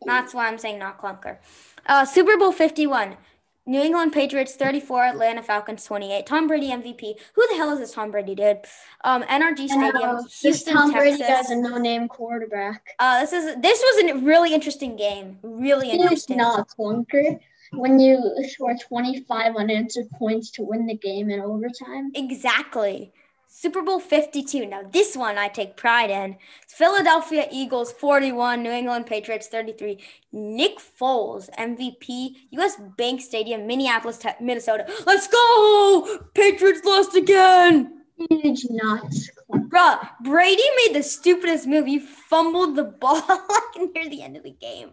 That's 0.06 0.34
why 0.34 0.48
I'm 0.48 0.58
saying 0.58 0.80
not 0.80 1.02
clunker. 1.02 1.38
Uh, 1.86 2.06
Super 2.06 2.38
Bowl 2.38 2.52
51. 2.52 3.18
New 3.66 3.82
England 3.82 4.12
Patriots 4.12 4.56
34, 4.56 5.06
Atlanta 5.06 5.42
Falcons 5.42 5.86
28. 5.86 6.26
Tom 6.26 6.48
Brady 6.48 6.68
MVP. 6.68 7.16
Who 7.34 7.48
the 7.50 7.56
hell 7.56 7.72
is 7.72 7.80
this 7.80 7.94
Tom 7.94 8.12
Brady 8.12 8.36
dude? 8.36 8.60
Um, 9.06 9.24
NRG 9.24 9.68
Stadium, 9.68 10.18
Houston, 10.42 10.74
Tom 10.74 10.92
Brady 10.92 11.18
Texas. 11.18 11.52
a 11.52 11.56
no-name 11.56 12.10
quarterback. 12.10 12.96
Uh, 13.00 13.22
this 13.22 13.32
is 13.32 13.56
this 13.62 13.82
was 13.82 14.12
a 14.12 14.18
really 14.18 14.54
interesting 14.54 14.98
game. 14.98 15.40
Really 15.44 15.92
interesting. 15.92 16.38
not 16.38 16.68
clunker 16.68 17.40
when 17.72 18.00
you 18.00 18.36
score 18.50 18.76
25 18.76 19.56
unanswered 19.56 20.10
points 20.12 20.52
to 20.52 20.64
win 20.64 20.86
the 20.86 20.98
game 20.98 21.30
in 21.30 21.40
overtime. 21.40 22.12
Exactly. 22.16 23.14
Super 23.56 23.84
Bowl 23.84 24.00
52. 24.00 24.66
Now, 24.66 24.82
this 24.82 25.16
one 25.16 25.38
I 25.38 25.48
take 25.48 25.78
pride 25.78 26.10
in. 26.10 26.38
Philadelphia 26.68 27.48
Eagles 27.52 27.92
41, 27.92 28.64
New 28.64 28.72
England 28.72 29.06
Patriots 29.06 29.48
33. 29.48 30.00
Nick 30.32 30.80
Foles, 30.80 31.52
MVP, 31.60 32.32
US 32.50 32.78
Bank 32.98 33.22
Stadium, 33.22 33.68
Minneapolis, 33.68 34.20
Minnesota. 34.42 34.92
Let's 35.06 35.28
go! 35.28 36.20
Patriots 36.34 36.84
lost 36.84 37.16
again! 37.16 38.02
Huge 38.32 38.66
not 38.72 39.04
clunker. 39.52 39.70
Bruh, 39.70 40.10
Brady 40.24 40.64
made 40.78 40.96
the 40.96 41.04
stupidest 41.04 41.68
move. 41.68 41.86
He 41.86 42.00
fumbled 42.00 42.76
the 42.76 42.84
ball 43.02 43.22
like 43.28 43.94
near 43.94 44.10
the 44.10 44.24
end 44.24 44.36
of 44.36 44.44
the 44.44 44.52
game. 44.52 44.92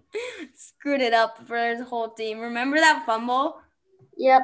Screwed 0.54 1.00
it 1.00 1.14
up 1.14 1.46
for 1.46 1.56
his 1.56 1.80
whole 1.80 2.10
team. 2.10 2.40
Remember 2.40 2.76
that 2.76 3.06
fumble? 3.06 3.56
Yep. 4.18 4.42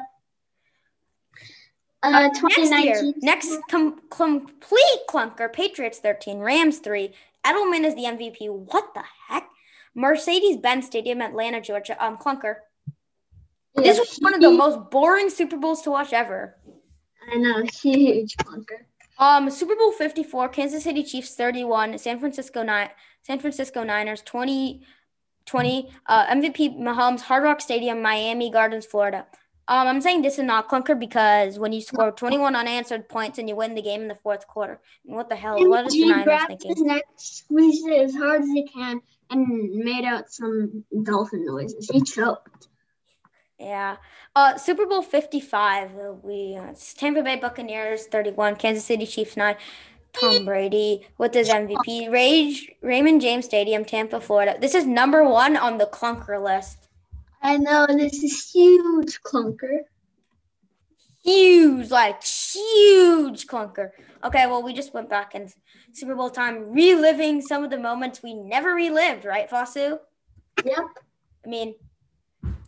Uh, 2.03 2.29
Next 2.29 2.71
year, 2.83 3.13
next 3.21 3.57
com- 3.71 3.99
complete 4.09 4.99
clunker, 5.09 5.51
Patriots 5.51 5.99
13, 5.99 6.39
Rams 6.39 6.77
3. 6.79 7.11
Edelman 7.45 7.85
is 7.85 7.95
the 7.95 8.03
MVP. 8.03 8.49
What 8.49 8.93
the 8.93 9.03
heck? 9.27 9.49
Mercedes 9.95 10.57
Benz 10.57 10.85
Stadium, 10.85 11.21
Atlanta, 11.21 11.59
Georgia. 11.59 12.03
Um, 12.03 12.17
clunker. 12.17 12.57
This 13.75 13.97
was 13.99 14.17
one 14.21 14.33
of 14.33 14.41
the 14.41 14.51
most 14.51 14.89
boring 14.91 15.29
Super 15.29 15.57
Bowls 15.57 15.81
to 15.83 15.91
watch 15.91 16.13
ever. 16.13 16.55
I 17.31 17.37
know, 17.37 17.63
huge 17.63 18.35
clunker. 18.37 18.85
Um, 19.19 19.49
Super 19.49 19.75
Bowl 19.75 19.91
54, 19.91 20.49
Kansas 20.49 20.83
City 20.83 21.03
Chiefs 21.03 21.35
31, 21.35 21.97
San 21.97 22.19
Francisco 22.19 22.61
Ni- 22.61 22.91
San 23.23 23.39
Francisco 23.39 23.83
Niners 23.83 24.21
20, 24.21 24.83
20 25.45 25.91
uh, 26.05 26.27
MVP 26.27 26.77
Mahomes, 26.77 27.21
Hard 27.21 27.43
Rock 27.43 27.61
Stadium, 27.61 28.01
Miami 28.01 28.51
Gardens, 28.51 28.85
Florida. 28.85 29.25
Um, 29.69 29.87
I'm 29.87 30.01
saying 30.01 30.21
this 30.21 30.37
is 30.39 30.45
not 30.45 30.69
clunker 30.69 30.97
because 30.97 31.59
when 31.59 31.73
you 31.73 31.81
score 31.81 32.11
21 32.11 32.55
unanswered 32.55 33.09
points 33.09 33.37
and 33.37 33.49
you 33.49 33.55
win 33.55 33.75
the 33.75 33.81
game 33.81 34.01
in 34.01 34.07
the 34.07 34.15
fourth 34.15 34.47
quarter, 34.47 34.79
what 35.03 35.27
the 35.27 35.35
hell? 35.35 35.57
What 35.67 35.87
is 35.87 35.93
the 35.93 35.99
he 35.99 36.09
Niners 36.09 36.45
thinking? 36.47 36.69
his 36.71 36.81
neck, 36.81 37.03
squeezed 37.17 37.85
it 37.87 38.01
as 38.01 38.15
hard 38.15 38.41
as 38.43 38.47
he 38.47 38.65
can, 38.67 39.01
and 39.29 39.69
made 39.75 40.05
out 40.05 40.31
some 40.31 40.85
dolphin 41.03 41.45
noises. 41.45 41.89
He 41.91 42.01
choked. 42.01 42.69
Yeah. 43.59 43.97
Uh, 44.35 44.55
Super 44.57 44.85
Bowl 44.85 45.01
55. 45.01 45.95
uh, 45.97 46.13
We 46.21 46.55
uh, 46.55 46.71
it's 46.71 46.93
Tampa 46.93 47.21
Bay 47.23 47.35
Buccaneers 47.35 48.05
31, 48.07 48.55
Kansas 48.55 48.85
City 48.85 49.05
Chiefs 49.05 49.35
9. 49.35 49.55
Tom 50.13 50.45
Brady 50.45 51.07
with 51.17 51.33
his 51.33 51.49
MVP. 51.49 52.11
Rage, 52.11 52.71
Raymond 52.81 53.21
James 53.21 53.45
Stadium, 53.45 53.85
Tampa, 53.85 54.19
Florida. 54.19 54.57
This 54.59 54.73
is 54.73 54.85
number 54.85 55.23
one 55.23 55.55
on 55.55 55.77
the 55.77 55.85
clunker 55.85 56.41
list. 56.41 56.86
I 57.47 57.55
know 57.55 57.87
this 57.87 58.21
is 58.23 58.51
huge 58.51 59.21
clunker. 59.23 59.79
Huge, 61.23 61.89
like 61.89 62.21
huge 62.21 63.47
clunker. 63.47 63.91
Okay, 64.21 64.47
well, 64.47 64.61
we 64.61 64.73
just 64.73 64.93
went 64.93 65.09
back 65.09 65.33
in 65.33 65.49
Super 65.93 66.13
Bowl 66.13 66.29
time, 66.29 66.73
reliving 66.73 67.41
some 67.41 67.63
of 67.63 67.69
the 67.69 67.77
moments 67.77 68.21
we 68.21 68.33
never 68.33 68.73
relived, 68.73 69.23
right, 69.23 69.49
Vasu? 69.49 69.97
Yep. 70.65 70.77
I 71.45 71.47
mean, 71.47 71.75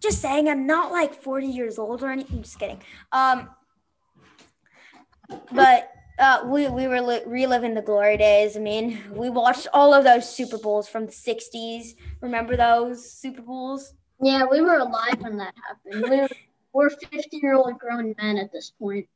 just 0.01 0.21
saying, 0.21 0.47
I'm 0.47 0.65
not 0.65 0.93
like 0.93 1.13
40 1.13 1.47
years 1.47 1.77
old 1.77 2.01
or 2.01 2.09
anything. 2.09 2.37
I'm 2.37 2.43
just 2.43 2.57
kidding. 2.57 2.81
Um, 3.11 3.49
but 5.51 5.91
uh, 6.19 6.43
we 6.45 6.69
we 6.69 6.87
were 6.87 7.01
li- 7.01 7.23
reliving 7.25 7.73
the 7.73 7.81
glory 7.81 8.15
days. 8.15 8.55
I 8.55 8.61
mean, 8.61 9.01
we 9.11 9.29
watched 9.29 9.67
all 9.73 9.93
of 9.93 10.05
those 10.05 10.33
Super 10.33 10.57
Bowls 10.57 10.87
from 10.87 11.05
the 11.05 11.11
'60s. 11.11 11.95
Remember 12.21 12.55
those 12.55 13.11
Super 13.11 13.41
Bowls? 13.41 13.93
Yeah, 14.21 14.45
we 14.45 14.61
were 14.61 14.77
alive 14.77 15.21
when 15.21 15.37
that 15.37 15.53
happened. 15.65 16.09
We 16.09 16.19
were, 16.19 16.27
we're 16.73 16.89
50 16.89 17.37
year 17.37 17.55
old 17.55 17.79
grown 17.79 18.15
men 18.21 18.37
at 18.37 18.51
this 18.51 18.71
point. 18.71 19.07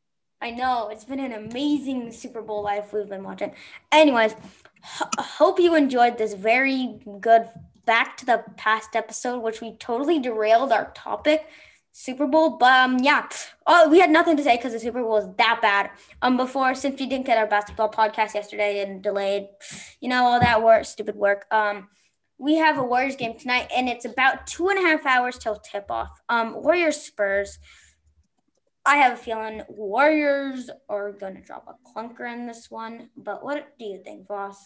I 0.41 0.51
know 0.51 0.89
it's 0.89 1.05
been 1.05 1.19
an 1.19 1.31
amazing 1.31 2.11
Super 2.11 2.41
Bowl 2.41 2.63
life 2.63 2.91
we've 2.91 3.07
been 3.07 3.23
watching. 3.23 3.53
Anyways, 3.91 4.35
hope 4.83 5.59
you 5.59 5.75
enjoyed 5.75 6.17
this 6.17 6.33
very 6.33 6.99
good 7.21 7.49
back 7.85 8.17
to 8.17 8.25
the 8.25 8.43
past 8.57 8.95
episode, 8.95 9.39
which 9.39 9.61
we 9.61 9.77
totally 9.77 10.19
derailed 10.19 10.71
our 10.71 10.91
topic. 10.93 11.47
Super 11.93 12.25
Bowl. 12.25 12.57
But 12.57 12.73
um, 12.73 12.99
yeah, 12.99 13.27
oh, 13.67 13.87
we 13.87 13.99
had 13.99 14.09
nothing 14.09 14.35
to 14.35 14.43
say 14.43 14.57
because 14.57 14.73
the 14.73 14.79
Super 14.79 15.01
Bowl 15.01 15.11
was 15.11 15.33
that 15.37 15.59
bad. 15.61 15.91
Um, 16.21 16.37
before 16.37 16.75
since 16.75 16.99
we 16.99 17.05
didn't 17.05 17.25
get 17.25 17.37
our 17.37 17.47
basketball 17.47 17.89
podcast 17.89 18.33
yesterday 18.33 18.81
and 18.81 19.01
delayed, 19.01 19.47
you 20.01 20.09
know, 20.09 20.25
all 20.25 20.39
that 20.39 20.63
work, 20.63 20.85
stupid 20.85 21.15
work. 21.15 21.45
Um, 21.51 21.87
we 22.43 22.55
have 22.55 22.77
a 22.77 22.83
Warriors 22.83 23.15
game 23.15 23.39
tonight, 23.39 23.71
and 23.73 23.87
it's 23.87 24.03
about 24.03 24.45
two 24.45 24.67
and 24.67 24.77
a 24.77 24.81
half 24.81 25.05
hours 25.05 25.37
till 25.37 25.55
tip 25.55 25.89
off. 25.89 26.09
Um, 26.27 26.61
Warriors 26.61 26.97
Spurs. 26.97 27.57
I 28.85 28.97
have 28.97 29.13
a 29.13 29.15
feeling 29.15 29.61
Warriors 29.69 30.69
are 30.89 31.13
going 31.13 31.35
to 31.35 31.41
drop 31.41 31.65
a 31.69 31.97
clunker 31.97 32.31
in 32.31 32.45
this 32.45 32.69
one. 32.69 33.09
But 33.15 33.45
what 33.45 33.79
do 33.79 33.85
you 33.85 34.03
think, 34.03 34.27
Vasu? 34.27 34.57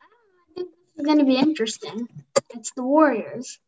I 0.00 0.54
think 0.54 0.70
this 0.70 1.00
is 1.00 1.04
going 1.04 1.18
to 1.18 1.26
be 1.26 1.36
interesting. 1.36 2.08
It's 2.54 2.72
the 2.72 2.82
Warriors. 2.82 3.58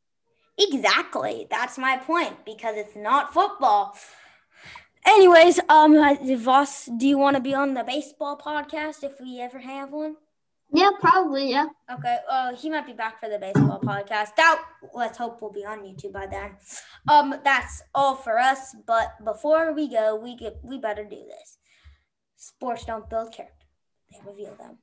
Exactly. 0.58 1.46
That's 1.50 1.76
my 1.76 1.98
point 1.98 2.46
because 2.46 2.76
it's 2.78 2.96
not 2.96 3.34
football. 3.34 3.98
Anyways, 5.04 5.60
um, 5.68 5.92
Vasu, 5.92 6.98
do 6.98 7.06
you 7.06 7.18
want 7.18 7.36
to 7.36 7.42
be 7.42 7.52
on 7.52 7.74
the 7.74 7.84
baseball 7.84 8.38
podcast 8.38 9.04
if 9.04 9.20
we 9.20 9.40
ever 9.40 9.58
have 9.58 9.92
one? 9.92 10.16
Yeah, 10.74 10.90
probably. 11.00 11.50
Yeah. 11.50 11.66
Okay. 11.88 12.18
Uh, 12.28 12.56
he 12.56 12.68
might 12.68 12.84
be 12.84 12.92
back 12.94 13.20
for 13.20 13.28
the 13.28 13.38
baseball 13.38 13.80
podcast. 13.80 14.34
That 14.37 14.60
let's 14.92 15.16
hope 15.16 15.40
will 15.40 15.52
be 15.52 15.64
on 15.64 15.80
YouTube 15.80 16.12
by 16.12 16.26
then. 16.26 16.56
Um, 17.08 17.37
that's 17.44 17.80
all 17.94 18.16
for 18.16 18.38
us. 18.40 18.74
But 18.84 19.24
before 19.24 19.72
we 19.72 19.88
go, 19.88 20.16
we 20.16 20.37
get 20.37 20.58
we 20.64 20.78
better 20.78 21.04
do 21.04 21.16
this. 21.16 21.58
Sports 22.37 22.84
don't 22.84 23.08
build 23.08 23.32
character; 23.32 23.66
they 24.10 24.18
reveal 24.28 24.56
them. 24.56 24.78